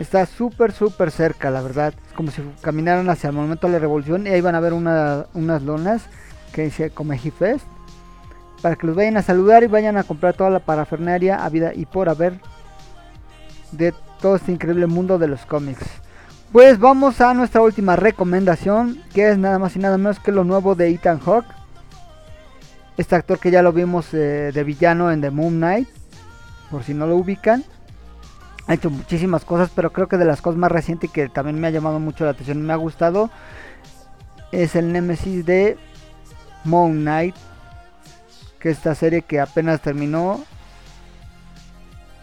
Está 0.00 0.24
súper, 0.24 0.72
súper 0.72 1.10
cerca, 1.10 1.50
la 1.50 1.60
verdad. 1.60 1.92
Es 2.08 2.14
como 2.14 2.30
si 2.30 2.40
caminaran 2.62 3.10
hacia 3.10 3.28
el 3.28 3.36
momento 3.36 3.66
de 3.66 3.74
la 3.74 3.78
revolución 3.80 4.26
y 4.26 4.30
ahí 4.30 4.40
van 4.40 4.54
a 4.54 4.60
ver 4.60 4.72
una, 4.72 5.26
unas 5.34 5.60
lonas 5.60 6.04
que 6.54 6.62
dice 6.62 6.88
Comeji 6.88 7.30
Fest. 7.30 7.66
Para 8.62 8.76
que 8.76 8.86
los 8.86 8.96
vayan 8.96 9.18
a 9.18 9.22
saludar 9.22 9.62
y 9.62 9.66
vayan 9.66 9.98
a 9.98 10.04
comprar 10.04 10.32
toda 10.32 10.48
la 10.48 10.60
parafernaria 10.60 11.44
a 11.44 11.50
vida 11.50 11.74
y 11.74 11.84
por 11.84 12.08
haber 12.08 12.40
de 13.72 13.92
todo 14.22 14.36
este 14.36 14.52
increíble 14.52 14.86
mundo 14.86 15.18
de 15.18 15.28
los 15.28 15.44
cómics. 15.44 15.84
Pues 16.50 16.78
vamos 16.78 17.20
a 17.20 17.34
nuestra 17.34 17.60
última 17.60 17.94
recomendación, 17.94 19.02
que 19.12 19.28
es 19.28 19.36
nada 19.36 19.58
más 19.58 19.76
y 19.76 19.80
nada 19.80 19.98
menos 19.98 20.18
que 20.18 20.32
lo 20.32 20.44
nuevo 20.44 20.74
de 20.76 20.88
Ethan 20.88 21.20
Hawke. 21.20 21.54
Este 22.96 23.16
actor 23.16 23.38
que 23.38 23.50
ya 23.50 23.60
lo 23.60 23.74
vimos 23.74 24.14
eh, 24.14 24.50
de 24.50 24.64
villano 24.64 25.12
en 25.12 25.20
The 25.20 25.30
Moon 25.30 25.56
Knight, 25.56 25.88
por 26.70 26.84
si 26.84 26.94
no 26.94 27.06
lo 27.06 27.16
ubican. 27.16 27.64
Ha 28.70 28.74
hecho 28.74 28.88
muchísimas 28.88 29.44
cosas, 29.44 29.68
pero 29.74 29.92
creo 29.92 30.06
que 30.06 30.16
de 30.16 30.24
las 30.24 30.40
cosas 30.40 30.56
más 30.56 30.70
recientes 30.70 31.10
que 31.10 31.28
también 31.28 31.58
me 31.58 31.66
ha 31.66 31.70
llamado 31.70 31.98
mucho 31.98 32.24
la 32.24 32.30
atención 32.30 32.62
me 32.62 32.72
ha 32.72 32.76
gustado 32.76 33.28
es 34.52 34.76
el 34.76 34.92
Nemesis 34.92 35.44
de 35.44 35.76
Moon 36.62 37.00
Knight, 37.00 37.34
que 38.60 38.70
esta 38.70 38.94
serie 38.94 39.22
que 39.22 39.40
apenas 39.40 39.80
terminó 39.80 40.44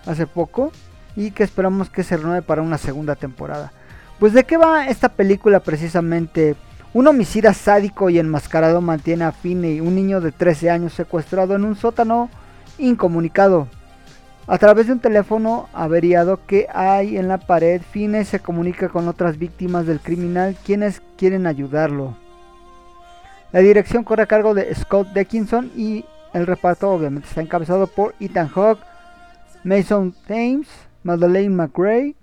hace 0.05 0.25
poco 0.25 0.71
y 1.17 1.31
que 1.31 1.43
esperamos 1.43 1.89
que 1.89 2.03
se 2.03 2.15
renueve 2.15 2.43
para 2.43 2.61
una 2.61 2.77
segunda 2.77 3.17
temporada. 3.17 3.73
Pues 4.17 4.31
de 4.31 4.45
qué 4.45 4.55
va 4.55 4.87
esta 4.87 5.09
película 5.09 5.59
precisamente? 5.59 6.55
Un 6.93 7.07
homicida 7.07 7.53
sádico 7.53 8.09
y 8.09 8.19
enmascarado 8.19 8.79
mantiene 8.79 9.25
a 9.25 9.33
Finney, 9.33 9.81
un 9.81 9.95
niño 9.95 10.21
de 10.21 10.31
13 10.31 10.69
años 10.69 10.93
secuestrado 10.93 11.57
en 11.57 11.65
un 11.65 11.75
sótano 11.75 12.29
incomunicado. 12.77 13.67
A 14.49 14.57
través 14.57 14.87
de 14.87 14.93
un 14.93 15.01
teléfono 15.01 15.67
averiado 15.73 16.39
que 16.47 16.67
hay 16.73 17.17
en 17.17 17.27
la 17.27 17.37
pared, 17.37 17.81
Finney 17.81 18.23
se 18.23 18.39
comunica 18.39 18.87
con 18.87 19.09
otras 19.09 19.37
víctimas 19.37 19.85
del 19.85 19.99
criminal 19.99 20.55
quienes 20.65 21.01
quieren 21.17 21.45
ayudarlo. 21.47 22.15
La 23.51 23.59
dirección 23.59 24.05
corre 24.05 24.23
a 24.23 24.27
cargo 24.27 24.53
de 24.53 24.73
Scott 24.73 25.09
Dickinson 25.13 25.69
y 25.75 26.05
el 26.33 26.47
reparto 26.47 26.89
obviamente 26.89 27.27
está 27.27 27.41
encabezado 27.41 27.87
por 27.87 28.15
Ethan 28.21 28.47
Hawke, 28.47 28.81
Mason 29.65 30.15
Thames, 30.25 30.69
Madeleine 31.03 31.53
McRae, 31.53 32.15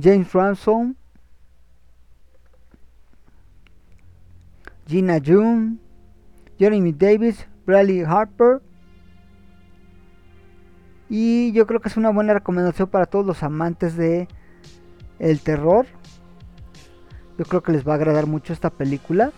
James 0.00 0.32
Ransom, 0.32 0.94
Gina 4.86 5.18
June, 5.22 5.76
Jeremy 6.58 6.92
Davis, 6.92 7.46
Bradley 7.66 8.04
Harper. 8.04 8.62
Y 11.08 11.52
yo 11.52 11.66
creo 11.66 11.80
que 11.80 11.88
es 11.88 11.96
una 11.96 12.10
buena 12.10 12.34
recomendación 12.34 12.88
para 12.88 13.06
todos 13.06 13.24
los 13.24 13.42
amantes 13.42 13.96
de 13.96 14.28
el 15.18 15.40
terror. 15.40 15.86
Yo 17.38 17.44
creo 17.44 17.62
que 17.62 17.72
les 17.72 17.86
va 17.86 17.92
a 17.92 17.96
agradar 17.96 18.26
mucho 18.26 18.52
esta 18.52 18.70
película. 18.70 19.32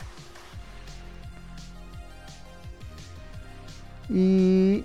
Y 4.09 4.85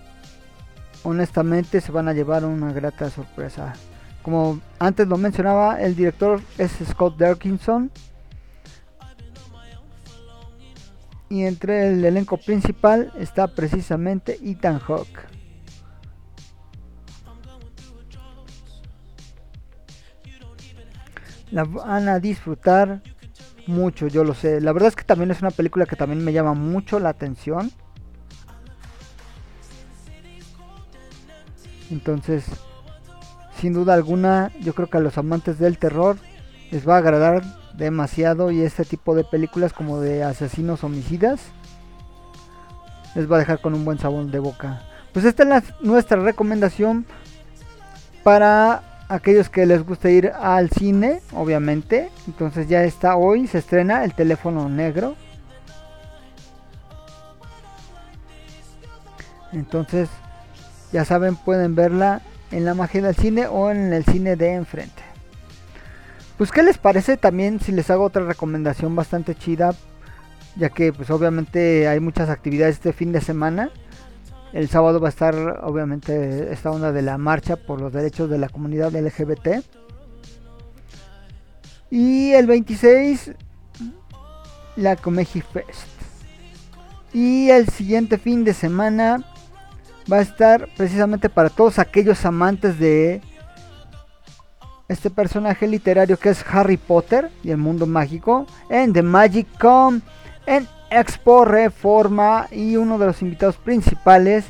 honestamente 1.04 1.80
se 1.80 1.92
van 1.92 2.08
a 2.08 2.14
llevar 2.14 2.44
una 2.44 2.74
grata 2.74 3.10
sorpresa. 3.10 3.74
Como 4.22 4.60
antes 4.80 5.08
lo 5.08 5.18
mencionaba, 5.18 5.82
el 5.82 5.96
director 5.96 6.42
es 6.58 6.72
Scott 6.90 7.18
Derkinson. 7.18 7.92
Y 11.30 11.46
entre 11.46 11.90
el 11.90 12.04
elenco 12.06 12.38
principal 12.38 13.12
está 13.18 13.48
precisamente 13.48 14.38
Ethan 14.44 14.80
Hawke. 14.80 15.33
La 21.54 21.66
van 21.66 22.10
a 22.10 22.20
disfrutar 22.20 23.04
mucho, 23.68 24.08
yo 24.08 24.24
lo 24.24 24.34
sé. 24.34 24.60
La 24.60 24.74
verdad 24.74 24.90
es 24.90 24.96
que 24.96 25.04
también 25.04 25.30
es 25.30 25.42
una 25.42 25.52
película 25.52 25.86
que 25.86 25.96
también 25.96 26.26
me 26.26 26.34
llama 26.34 26.56
mucho 26.56 27.00
la 27.00 27.10
atención. 27.10 27.72
Entonces, 31.92 32.44
sin 33.56 33.74
duda 33.74 33.94
alguna, 33.94 34.52
yo 34.62 34.74
creo 34.74 34.90
que 34.90 34.98
a 34.98 35.02
los 35.02 35.20
amantes 35.20 35.60
del 35.60 35.78
terror 35.78 36.18
les 36.72 36.90
va 36.90 36.96
a 36.96 36.98
agradar 36.98 37.44
demasiado 37.78 38.50
y 38.50 38.62
este 38.62 38.84
tipo 38.84 39.14
de 39.14 39.24
películas 39.24 39.74
como 39.74 40.02
de 40.02 40.24
asesinos 40.24 40.84
homicidas 40.84 41.40
les 43.14 43.32
va 43.32 43.36
a 43.36 43.40
dejar 43.40 43.62
con 43.62 43.76
un 43.76 43.86
buen 43.86 44.00
sabor 44.00 44.26
de 44.26 44.40
boca. 44.40 44.82
Pues 45.12 45.24
esta 45.24 45.44
es 45.58 45.66
nuestra 45.82 46.20
recomendación 46.20 47.06
para 48.24 48.93
aquellos 49.14 49.50
que 49.50 49.66
les 49.66 49.86
gusta 49.86 50.10
ir 50.10 50.32
al 50.40 50.70
cine, 50.70 51.22
obviamente. 51.34 52.10
Entonces 52.28 52.68
ya 52.68 52.84
está 52.84 53.16
hoy, 53.16 53.48
se 53.48 53.60
estrena 53.60 54.04
el 54.04 54.14
teléfono 54.14 54.68
negro. 54.70 55.16
Entonces 59.52 60.10
ya 60.92 61.06
saben, 61.06 61.36
pueden 61.36 61.76
verla 61.76 62.22
en 62.52 62.66
la 62.66 62.74
magia 62.74 63.02
del 63.02 63.16
cine 63.16 63.48
o 63.48 63.70
en 63.70 63.94
el 63.94 64.04
cine 64.04 64.36
de 64.36 64.54
enfrente. 64.54 65.04
Pues 66.38 66.52
qué 66.52 66.64
les 66.64 66.80
parece 66.80 67.18
también 67.18 67.60
si 67.60 67.72
les 67.72 67.90
hago 67.92 68.04
otra 68.04 68.26
recomendación 68.26 68.96
bastante 68.96 69.36
chida, 69.36 69.76
ya 70.56 70.70
que 70.70 70.92
pues 70.92 71.12
obviamente 71.12 71.88
hay 71.88 72.00
muchas 72.00 72.30
actividades 72.30 72.76
este 72.76 72.94
fin 72.94 73.12
de 73.12 73.22
semana. 73.22 73.70
El 74.54 74.70
sábado 74.70 75.00
va 75.00 75.08
a 75.08 75.10
estar 75.10 75.36
obviamente 75.64 76.54
esta 76.54 76.72
onda 76.72 76.92
de 76.92 77.02
la 77.02 77.18
marcha 77.18 77.56
por 77.56 77.82
los 77.82 77.92
derechos 77.92 78.30
de 78.30 78.38
la 78.38 78.50
comunidad 78.50 78.94
LGBT. 78.94 79.64
Y 81.90 82.32
el 82.34 82.46
26 82.46 83.32
la 84.76 84.96
Comeji 84.96 85.42
Fest. 85.42 85.88
Y 87.14 87.50
el 87.50 87.68
siguiente 87.70 88.18
fin 88.18 88.44
de 88.44 88.54
semana 88.54 89.24
va 90.12 90.18
a 90.18 90.22
estar 90.22 90.68
precisamente 90.76 91.30
para 91.30 91.50
todos 91.50 91.80
aquellos 91.80 92.26
amantes 92.26 92.80
de 92.80 93.22
este 94.88 95.10
personaje 95.10 95.68
literario 95.68 96.18
que 96.18 96.30
es 96.30 96.44
Harry 96.52 96.78
Potter 96.78 97.32
y 97.44 97.52
el 97.52 97.58
mundo 97.58 97.86
mágico 97.86 98.46
en 98.70 98.94
The 98.94 99.02
Magic 99.02 99.48
Con 99.58 100.04
en 100.46 100.68
Expo 100.94 101.44
Reforma 101.44 102.48
y 102.52 102.76
uno 102.76 103.00
de 103.00 103.08
los 103.08 103.24
invitados 103.24 103.58
principales 103.58 104.46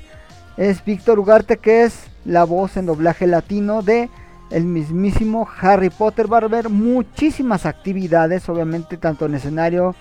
es 0.57 0.83
Víctor 0.83 1.17
Ugarte 1.17 1.55
que 1.55 1.83
es 1.83 2.07
la 2.25 2.43
voz 2.43 2.75
en 2.75 2.85
doblaje 2.85 3.27
latino 3.27 3.81
de 3.81 4.09
el 4.51 4.65
mismísimo 4.65 5.47
Harry 5.61 5.89
Potter. 5.89 6.31
Va 6.31 6.39
a 6.39 6.41
haber 6.43 6.67
muchísimas 6.67 7.65
actividades, 7.65 8.49
obviamente 8.49 8.97
tanto 8.97 9.25
en 9.25 9.35
escenario 9.35 9.95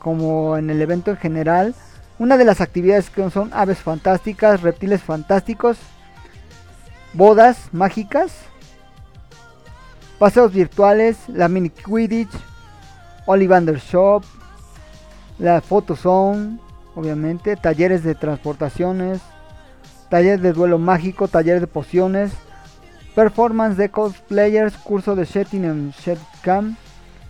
como 0.00 0.58
en 0.58 0.68
el 0.68 0.82
evento 0.82 1.12
en 1.12 1.16
general. 1.16 1.74
Una 2.18 2.36
de 2.36 2.44
las 2.44 2.60
actividades 2.60 3.08
que 3.08 3.30
son 3.30 3.50
aves 3.54 3.78
fantásticas, 3.78 4.60
reptiles 4.60 5.02
fantásticos, 5.02 5.78
bodas 7.14 7.70
mágicas, 7.72 8.32
paseos 10.18 10.52
virtuales, 10.52 11.16
la 11.28 11.48
mini 11.48 11.70
Quidditch, 11.70 12.30
Ollivander 13.24 13.78
Shop, 13.78 14.22
la 15.40 15.62
Zone, 15.62 16.58
obviamente, 16.94 17.56
talleres 17.56 18.04
de 18.04 18.14
transportaciones, 18.14 19.20
talleres 20.10 20.42
de 20.42 20.52
duelo 20.52 20.78
mágico, 20.78 21.28
talleres 21.28 21.62
de 21.62 21.66
pociones, 21.66 22.32
performance 23.14 23.76
de 23.76 23.90
cosplayers, 23.90 24.76
curso 24.76 25.16
de 25.16 25.24
Shetting 25.24 25.64
en 25.64 25.90
Shetcam, 25.92 26.76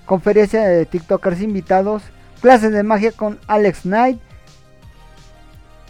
conferencia 0.07 0.63
de 0.63 0.87
TikTokers 0.87 1.41
invitados, 1.41 2.03
clases 2.41 2.73
de 2.73 2.83
magia 2.83 3.13
con 3.13 3.39
Alex 3.47 3.83
Knight, 3.83 4.21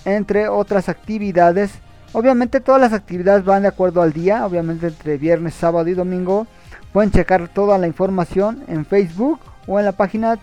entre 0.05 0.49
otras 0.49 0.89
actividades. 0.91 1.73
Obviamente 2.12 2.61
todas 2.61 2.81
las 2.81 2.93
actividades 2.93 3.45
van 3.45 3.62
de 3.62 3.68
acuerdo 3.68 4.03
al 4.03 4.12
día, 4.12 4.45
obviamente 4.45 4.89
entre 4.89 5.16
viernes, 5.16 5.55
sábado 5.55 5.89
y 5.89 5.95
domingo. 5.95 6.47
Pueden 6.93 7.12
checar 7.12 7.49
toda 7.49 7.79
la 7.79 7.87
información 7.87 8.64
en 8.66 8.85
Facebook 8.85 9.41
o 9.66 9.79
en 9.79 9.85
la 9.85 9.93
página 9.93 10.39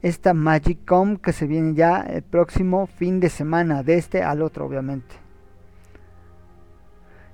esta 0.01 0.33
Magiccom 0.33 1.17
que 1.17 1.33
se 1.33 1.45
viene 1.45 1.75
ya 1.75 2.01
el 2.01 2.23
próximo 2.23 2.87
fin 2.87 3.19
de 3.19 3.29
semana, 3.29 3.83
de 3.83 3.95
este 3.95 4.23
al 4.23 4.41
otro 4.41 4.65
obviamente. 4.65 5.20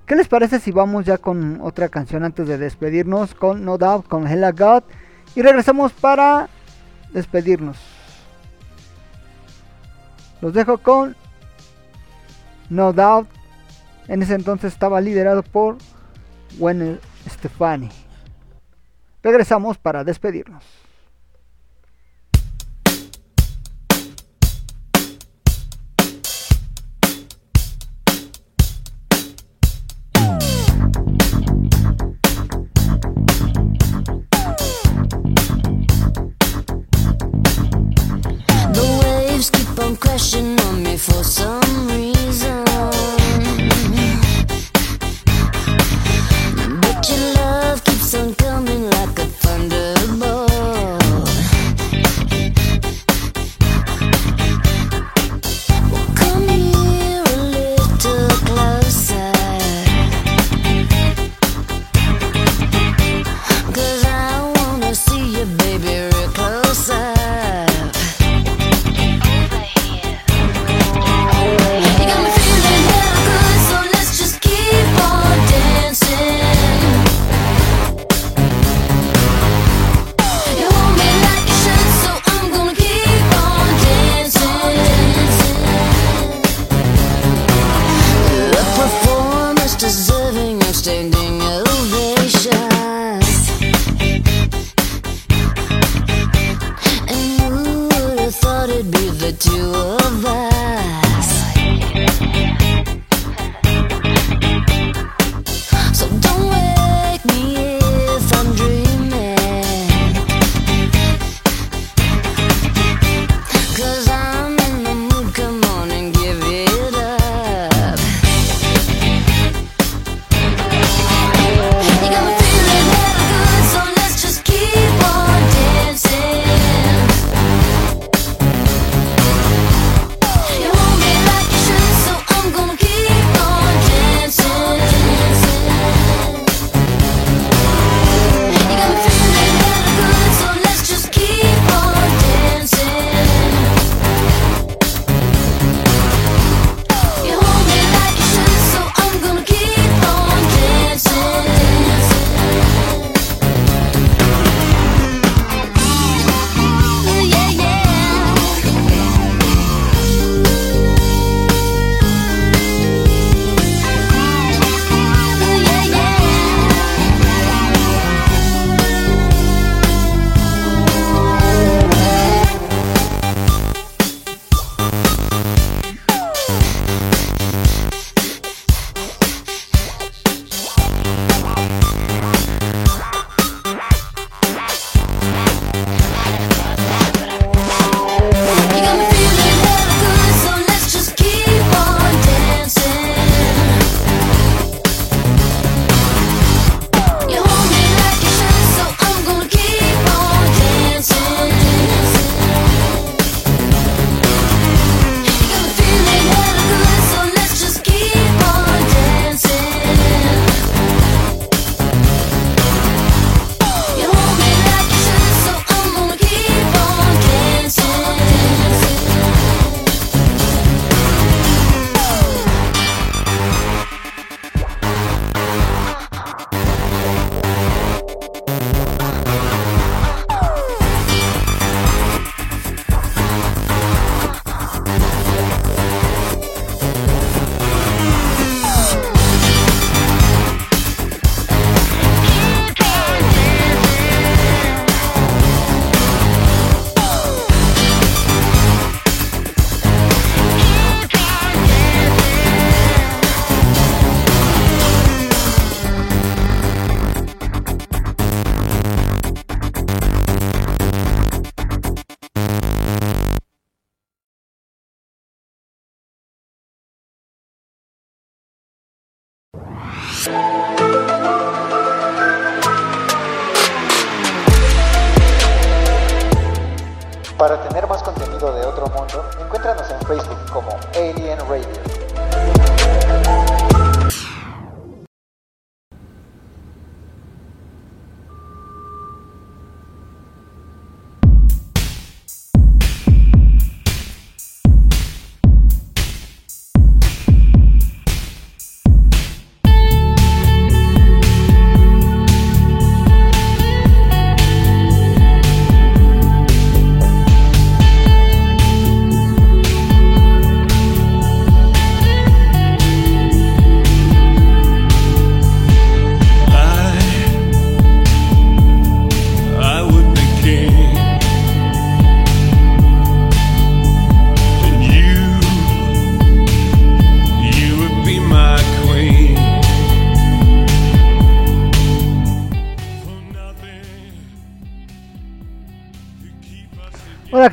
¿Qué 0.08 0.16
les 0.16 0.26
parece 0.26 0.58
si 0.58 0.72
vamos 0.72 1.04
ya 1.04 1.18
con 1.18 1.60
otra 1.60 1.90
canción 1.90 2.24
antes 2.24 2.48
de 2.48 2.56
despedirnos? 2.56 3.34
Con 3.34 3.66
No 3.66 3.76
Doubt, 3.76 4.08
con 4.08 4.26
Hella 4.26 4.52
God. 4.52 4.82
Y 5.36 5.42
regresamos 5.42 5.92
para 5.92 6.48
despedirnos. 7.12 7.76
Los 10.40 10.54
dejo 10.54 10.78
con 10.78 11.14
No 12.70 12.94
Doubt. 12.94 13.28
En 14.06 14.22
ese 14.22 14.34
entonces 14.34 14.72
estaba 14.72 15.02
liderado 15.02 15.42
por 15.42 15.76
Gwen 16.58 16.98
Stefani. 17.28 17.90
Regresamos 19.22 19.76
para 19.76 20.04
despedirnos. 20.04 20.64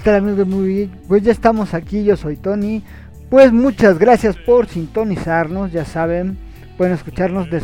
Tal 0.05 0.17
amigos 0.17 0.47
Movie 0.47 0.75
Geek? 0.75 0.91
Pues 1.07 1.23
ya 1.23 1.31
estamos 1.31 1.73
aquí, 1.73 2.03
yo 2.03 2.15
soy 2.15 2.37
Tony. 2.37 2.83
Pues 3.31 3.51
muchas 3.51 3.97
gracias 3.97 4.37
por 4.37 4.67
sintonizarnos, 4.67 5.71
ya 5.71 5.83
saben, 5.83 6.37
pueden 6.77 6.93
escucharnos 6.93 7.49
de 7.49 7.63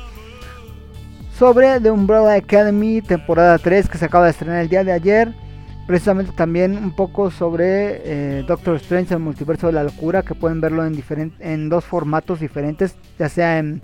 sobre 1.38 1.81
The 1.81 1.91
Umbrella 1.91 2.35
Academy 2.35 3.01
temporada 3.01 3.57
3 3.57 3.89
que 3.89 3.97
se 3.97 4.05
acaba 4.05 4.25
de 4.25 4.31
estrenar 4.31 4.61
el 4.61 4.69
día 4.69 4.83
de 4.83 4.91
ayer 4.91 5.33
precisamente 5.88 6.33
también 6.33 6.77
un 6.77 6.93
poco 6.95 7.31
sobre 7.31 8.01
eh, 8.03 8.43
Doctor 8.45 8.75
Strange, 8.75 9.13
el 9.13 9.21
multiverso 9.21 9.67
de 9.67 9.73
la 9.73 9.83
locura, 9.83 10.21
que 10.21 10.35
pueden 10.35 10.59
verlo 10.59 10.85
en, 10.85 11.33
en 11.39 11.69
dos 11.69 11.85
formatos 11.85 12.41
diferentes, 12.41 12.95
ya 13.17 13.29
sea 13.29 13.57
en, 13.57 13.81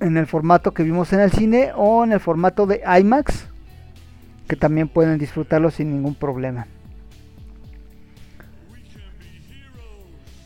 en 0.00 0.16
el 0.16 0.26
formato 0.26 0.72
que 0.72 0.82
vimos 0.82 1.12
en 1.12 1.20
el 1.20 1.30
cine 1.30 1.72
o 1.76 2.02
en 2.02 2.12
el 2.12 2.20
formato 2.20 2.66
de 2.66 2.82
IMAX, 2.98 3.46
que 4.48 4.56
también 4.56 4.88
pueden 4.88 5.18
disfrutarlo 5.18 5.70
sin 5.70 5.90
ningún 5.90 6.14
problema. 6.14 6.66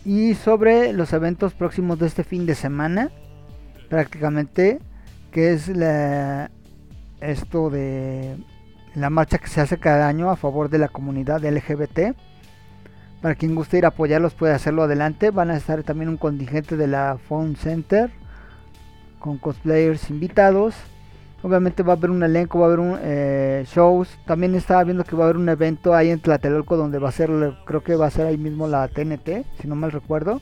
Y 0.04 0.34
sobre 0.34 0.92
los 0.92 1.12
eventos 1.12 1.54
próximos 1.54 2.00
de 2.00 2.08
este 2.08 2.24
fin 2.24 2.44
de 2.44 2.56
semana, 2.56 3.12
prácticamente, 3.88 4.80
que 5.30 5.52
es 5.52 5.70
esto 7.20 7.70
de 7.70 8.36
la 8.94 9.10
marcha 9.10 9.38
que 9.38 9.48
se 9.48 9.60
hace 9.60 9.78
cada 9.78 10.08
año 10.08 10.30
a 10.30 10.36
favor 10.36 10.68
de 10.68 10.78
la 10.78 10.88
comunidad 10.88 11.44
LGBT. 11.44 12.14
Para 13.20 13.34
quien 13.36 13.54
guste 13.54 13.78
ir 13.78 13.84
a 13.84 13.88
apoyarlos 13.88 14.34
puede 14.34 14.52
hacerlo 14.52 14.82
adelante. 14.82 15.30
Van 15.30 15.50
a 15.50 15.56
estar 15.56 15.82
también 15.82 16.08
un 16.08 16.16
contingente 16.16 16.76
de 16.76 16.88
la 16.88 17.18
Phone 17.28 17.56
Center 17.56 18.10
con 19.18 19.38
cosplayers 19.38 20.10
invitados. 20.10 20.74
Obviamente 21.42 21.82
va 21.82 21.94
a 21.94 21.96
haber 21.96 22.10
un 22.10 22.22
elenco, 22.22 22.58
va 22.58 22.66
a 22.66 22.68
haber 22.68 22.80
un, 22.80 22.98
eh, 23.00 23.64
shows. 23.66 24.08
También 24.26 24.54
estaba 24.54 24.84
viendo 24.84 25.04
que 25.04 25.16
va 25.16 25.24
a 25.24 25.26
haber 25.26 25.36
un 25.36 25.48
evento 25.48 25.94
ahí 25.94 26.10
en 26.10 26.20
Tlatelolco 26.20 26.76
donde 26.76 26.98
va 26.98 27.08
a 27.08 27.12
ser, 27.12 27.30
creo 27.64 27.82
que 27.82 27.96
va 27.96 28.06
a 28.06 28.10
ser 28.10 28.26
ahí 28.26 28.36
mismo 28.36 28.68
la 28.68 28.86
TNT, 28.88 29.44
si 29.60 29.68
no 29.68 29.74
mal 29.74 29.92
recuerdo. 29.92 30.40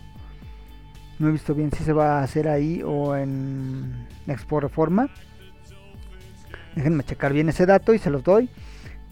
No 1.18 1.28
he 1.28 1.32
visto 1.32 1.54
bien 1.54 1.70
si 1.70 1.84
se 1.84 1.92
va 1.92 2.18
a 2.18 2.22
hacer 2.22 2.48
ahí 2.48 2.82
o 2.82 3.14
en 3.14 4.06
Expo 4.26 4.60
Reforma. 4.60 5.08
Déjenme 6.74 7.04
checar 7.04 7.32
bien 7.32 7.48
ese 7.48 7.66
dato 7.66 7.94
y 7.94 7.98
se 7.98 8.10
los 8.10 8.22
doy. 8.22 8.48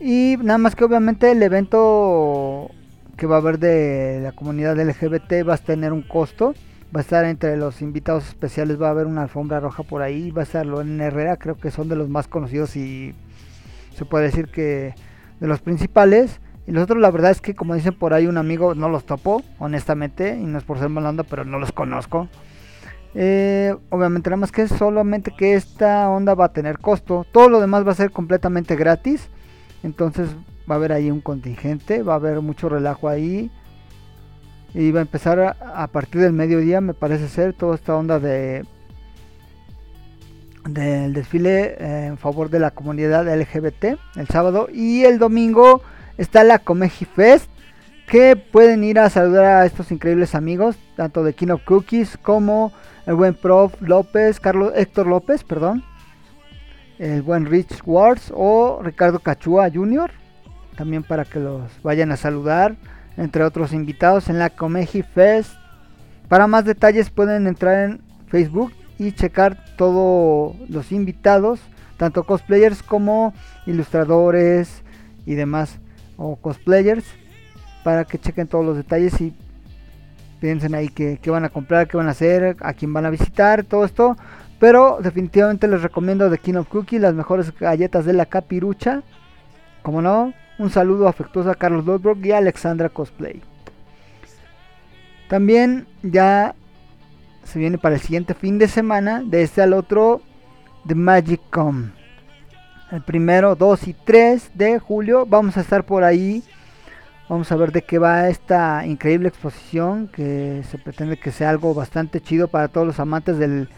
Y 0.01 0.37
nada 0.43 0.59
más 0.59 0.77
que 0.77 0.85
obviamente 0.85 1.31
el 1.31 1.43
evento 1.43 2.71
que 3.17 3.27
va 3.27 3.37
a 3.37 3.39
haber 3.39 3.59
de 3.59 4.21
la 4.23 4.33
comunidad 4.33 4.79
LGBT 4.79 5.49
va 5.49 5.55
a 5.55 5.59
tener 5.59 5.93
un 5.93 6.03
costo. 6.03 6.55
Va 6.95 7.01
a 7.01 7.03
estar 7.03 7.25
entre 7.27 7.57
los 7.57 7.83
invitados 7.83 8.27
especiales, 8.29 8.81
va 8.81 8.89
a 8.89 8.91
haber 8.93 9.07
una 9.07 9.23
alfombra 9.23 9.61
roja 9.61 9.83
por 9.83 10.01
ahí. 10.01 10.31
Va 10.31 10.43
a 10.43 10.45
estar 10.45 10.65
en 10.67 11.01
Herrera, 11.01 11.37
creo 11.37 11.57
que 11.57 11.71
son 11.71 11.89
de 11.89 11.97
los 11.97 12.09
más 12.09 12.29
conocidos 12.29 12.77
y 12.77 13.15
se 13.95 14.05
puede 14.05 14.27
decir 14.27 14.49
que 14.49 14.95
de 15.41 15.47
los 15.49 15.61
principales. 15.61 16.41
Y 16.67 16.73
los 16.73 16.85
otros, 16.85 17.01
la 17.01 17.11
verdad 17.11 17.31
es 17.31 17.41
que, 17.41 17.55
como 17.55 17.75
dicen 17.75 17.95
por 17.95 18.15
ahí, 18.15 18.27
un 18.27 18.37
amigo 18.37 18.75
no 18.75 18.89
los 18.89 19.05
topo, 19.05 19.43
honestamente. 19.59 20.37
Y 20.37 20.45
no 20.45 20.59
es 20.59 20.65
por 20.65 20.79
ser 20.79 20.89
mala 20.89 21.13
pero 21.25 21.45
no 21.45 21.59
los 21.59 21.73
conozco. 21.73 22.29
Eh, 23.15 23.75
obviamente, 23.91 24.31
nada 24.31 24.41
más 24.41 24.53
que 24.53 24.69
solamente 24.69 25.33
que 25.37 25.55
esta 25.55 26.09
onda 26.11 26.35
va 26.35 26.47
a 26.47 26.53
tener 26.53 26.79
costo. 26.79 27.27
Todo 27.33 27.49
lo 27.49 27.61
demás 27.61 27.87
va 27.87 27.93
a 27.93 27.97
ser 27.97 28.11
completamente 28.11 28.77
gratis. 28.77 29.29
Entonces 29.83 30.29
va 30.71 30.75
a 30.75 30.79
haber 30.79 30.93
ahí 30.93 31.11
un 31.11 31.21
contingente, 31.21 32.03
va 32.03 32.15
a 32.15 32.17
haber 32.17 32.41
mucho 32.41 32.69
relajo 32.69 33.09
ahí. 33.09 33.51
Y 34.75 34.91
va 34.91 35.01
a 35.01 35.03
empezar 35.03 35.41
a, 35.41 35.87
partir 35.87 36.21
del 36.21 36.35
mediodía, 36.35 36.81
me 36.81 36.93
parece 36.93 37.29
ser, 37.29 37.55
toda 37.55 37.75
esta 37.75 37.97
onda 37.97 38.21
de 38.21 38.65
del 40.69 41.15
desfile 41.15 41.77
eh, 41.79 42.07
en 42.09 42.19
favor 42.19 42.51
de 42.51 42.61
la 42.61 42.71
comunidad 42.73 43.27
LGBT 43.27 43.99
el 44.17 44.29
sábado 44.29 44.69
y 44.71 45.05
el 45.05 45.19
domingo 45.19 45.81
está 46.19 46.45
la 46.45 46.59
Comeji 46.59 47.07
Fest 47.07 47.51
que 48.09 48.37
pueden 48.37 48.85
ir 48.85 48.99
a 48.99 49.11
saludar 49.11 49.45
a 49.45 49.67
estos 49.67 49.93
increíbles 49.93 50.35
amigos 50.35 50.77
tanto 50.97 51.23
de 51.23 51.35
King 51.35 51.51
of 51.51 51.65
Cookies 51.65 52.17
como 52.17 52.73
el 53.07 53.15
buen 53.15 53.35
Prof 53.35 53.75
López, 53.83 54.41
Carlos 54.41 54.73
Héctor 54.75 55.07
López, 55.07 55.45
perdón, 55.45 55.85
el 56.99 57.21
buen 57.21 57.45
Rich 57.45 57.83
Wars 57.85 58.33
o 58.35 58.81
Ricardo 58.83 59.19
Cachúa 59.19 59.71
Jr. 59.73 60.11
También 60.75 61.03
para 61.03 61.27
que 61.27 61.39
los 61.39 61.71
vayan 61.83 62.11
a 62.11 62.17
saludar, 62.17 62.77
entre 63.19 63.45
otros 63.45 63.75
invitados 63.75 64.31
en 64.31 64.39
la 64.39 64.51
Comeji 64.51 65.03
Fest. 65.03 65.53
Para 66.29 66.47
más 66.47 66.65
detalles 66.65 67.11
pueden 67.11 67.47
entrar 67.47 67.91
en 67.91 68.01
Facebook 68.29 68.73
y 68.99 69.13
checar 69.13 69.65
todos 69.77 70.57
los 70.69 70.93
invitados, 70.93 71.61
tanto 71.99 72.25
cosplayers 72.25 72.83
como 72.83 73.35
ilustradores 73.67 74.83
y 75.27 75.35
demás, 75.35 75.79
o 76.17 76.37
cosplayers, 76.37 77.05
para 77.89 78.05
que 78.05 78.19
chequen 78.19 78.47
todos 78.47 78.67
los 78.67 78.77
detalles 78.77 79.19
y 79.19 79.33
piensen 80.41 80.75
ahí 80.75 80.91
qué, 80.91 81.19
van 81.31 81.47
a 81.47 81.49
comprar, 81.49 81.89
qué 81.89 81.97
van 81.97 82.09
a 82.09 82.11
hacer, 82.11 82.55
a 82.61 82.75
quién 82.75 82.93
van 82.93 83.07
a 83.07 83.11
visitar, 83.11 83.65
todo 83.65 83.87
esto. 83.87 84.15
Pero 84.61 84.99
definitivamente 85.01 85.67
les 85.67 85.81
recomiendo 85.81 86.31
The 86.31 86.37
King 86.37 86.57
of 86.57 86.69
Cookie, 86.69 86.99
las 86.99 87.15
mejores 87.15 87.51
galletas 87.59 88.05
de 88.05 88.13
la 88.13 88.27
capirucha. 88.27 89.03
Como 89.81 90.03
no, 90.03 90.35
un 90.59 90.69
saludo 90.69 91.09
afectuoso 91.09 91.51
a 91.51 91.55
Carlos 91.55 91.87
Lodbrok 91.87 92.23
y 92.27 92.33
a 92.33 92.37
Alexandra 92.37 92.91
Cosplay. 92.91 93.41
También 95.31 95.87
ya 96.03 96.55
se 97.45 97.59
viene 97.59 97.79
para 97.79 97.95
el 97.95 98.03
siguiente 98.03 98.35
fin 98.35 98.59
de 98.59 98.69
semana, 98.69 99.23
de 99.25 99.45
este 99.45 99.63
al 99.63 99.73
otro, 99.73 100.21
The 100.87 100.95
Magic 100.95 101.41
Com. 101.51 101.93
El 102.93 103.01
primero, 103.01 103.57
2 103.57 103.89
y 103.89 103.95
3 103.95 104.51
de 104.53 104.79
julio 104.79 105.25
vamos 105.25 105.57
a 105.57 105.63
estar 105.63 105.85
por 105.85 106.05
ahí 106.05 106.45
Vamos 107.29 107.53
a 107.53 107.57
ver 107.57 107.73
de 107.73 107.83
qué 107.83 107.99
va 107.99 108.29
esta 108.29 108.87
increíble 108.87 109.29
exposición 109.29 110.09
que 110.09 110.63
se 110.71 110.79
pretende 110.79 111.19
que 111.19 111.31
sea 111.31 111.51
algo 111.51 111.75
bastante 111.75 112.23
chido 112.23 112.49
para 112.49 112.69
todos 112.69 112.87
los 112.87 113.01
amantes 113.01 113.37
del 113.37 113.69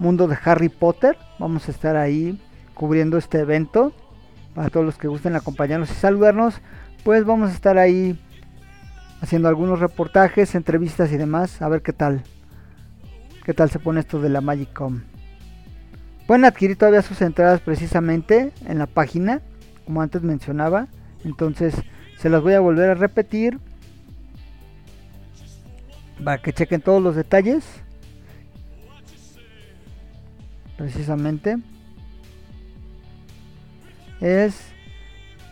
mundo 0.00 0.26
de 0.26 0.36
Harry 0.44 0.68
Potter. 0.68 1.16
Vamos 1.38 1.68
a 1.68 1.70
estar 1.70 1.94
ahí 1.94 2.40
cubriendo 2.74 3.16
este 3.16 3.38
evento. 3.38 3.92
Para 4.56 4.70
todos 4.70 4.84
los 4.84 4.98
que 4.98 5.06
gusten 5.06 5.36
acompañarnos 5.36 5.90
y 5.90 5.94
saludarnos, 5.94 6.60
pues 7.04 7.24
vamos 7.24 7.50
a 7.50 7.54
estar 7.54 7.78
ahí 7.78 8.18
haciendo 9.20 9.48
algunos 9.48 9.78
reportajes, 9.78 10.56
entrevistas 10.56 11.12
y 11.12 11.16
demás. 11.16 11.62
A 11.62 11.68
ver 11.68 11.82
qué 11.82 11.92
tal. 11.92 12.24
¿Qué 13.44 13.54
tal 13.54 13.70
se 13.70 13.78
pone 13.78 14.00
esto 14.00 14.20
de 14.20 14.30
la 14.30 14.40
Magic 14.40 14.72
Com? 14.72 15.02
Pueden 16.26 16.44
adquirir 16.44 16.76
todavía 16.76 17.02
sus 17.02 17.22
entradas 17.22 17.60
precisamente 17.60 18.52
en 18.66 18.78
la 18.78 18.86
página, 18.86 19.42
como 19.84 20.02
antes 20.02 20.22
mencionaba. 20.22 20.88
Entonces 21.24 21.74
se 22.26 22.30
las 22.30 22.42
voy 22.42 22.54
a 22.54 22.60
volver 22.60 22.90
a 22.90 22.94
repetir 22.94 23.60
para 26.24 26.42
que 26.42 26.52
chequen 26.52 26.80
todos 26.80 27.00
los 27.00 27.14
detalles. 27.14 27.64
Precisamente. 30.76 31.58
Es 34.20 34.72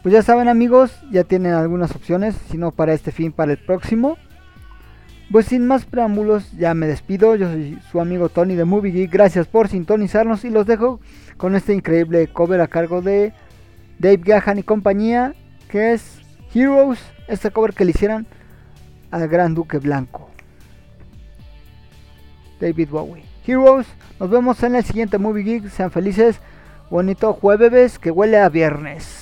Pues 0.02 0.12
ya 0.12 0.22
saben 0.22 0.48
amigos, 0.48 1.00
ya 1.12 1.22
tienen 1.22 1.52
algunas 1.52 1.94
opciones, 1.94 2.34
si 2.50 2.58
no 2.58 2.72
para 2.72 2.92
este 2.92 3.12
fin, 3.12 3.30
para 3.30 3.52
el 3.52 3.58
próximo. 3.58 4.18
Pues 5.30 5.46
sin 5.46 5.66
más 5.66 5.84
preámbulos, 5.84 6.50
ya 6.58 6.74
me 6.74 6.88
despido. 6.88 7.36
Yo 7.36 7.48
soy 7.48 7.78
su 7.90 8.00
amigo 8.00 8.28
Tony 8.28 8.56
de 8.56 8.64
Movie 8.64 8.92
Geek. 8.92 9.12
Gracias 9.12 9.46
por 9.46 9.68
sintonizarnos 9.68 10.44
y 10.44 10.50
los 10.50 10.66
dejo 10.66 11.00
con 11.36 11.54
este 11.54 11.72
increíble 11.72 12.26
cover 12.26 12.60
a 12.60 12.66
cargo 12.66 13.00
de 13.00 13.32
Dave 14.00 14.20
Gahan 14.24 14.58
y 14.58 14.62
compañía, 14.64 15.34
que 15.68 15.92
es 15.92 16.20
Heroes. 16.52 16.98
Este 17.28 17.52
cover 17.52 17.72
que 17.72 17.84
le 17.84 17.92
hicieron 17.92 18.26
al 19.12 19.28
Gran 19.28 19.54
Duque 19.54 19.78
Blanco. 19.78 20.28
David 22.60 22.88
Bowie. 22.90 23.24
Heroes, 23.46 23.86
nos 24.18 24.28
vemos 24.28 24.62
en 24.64 24.74
el 24.74 24.84
siguiente 24.84 25.16
Movie 25.16 25.44
Geek. 25.44 25.70
Sean 25.70 25.92
felices. 25.92 26.40
Bonito 26.90 27.32
jueves 27.32 28.00
que 28.00 28.10
huele 28.10 28.38
a 28.38 28.48
viernes. 28.48 29.21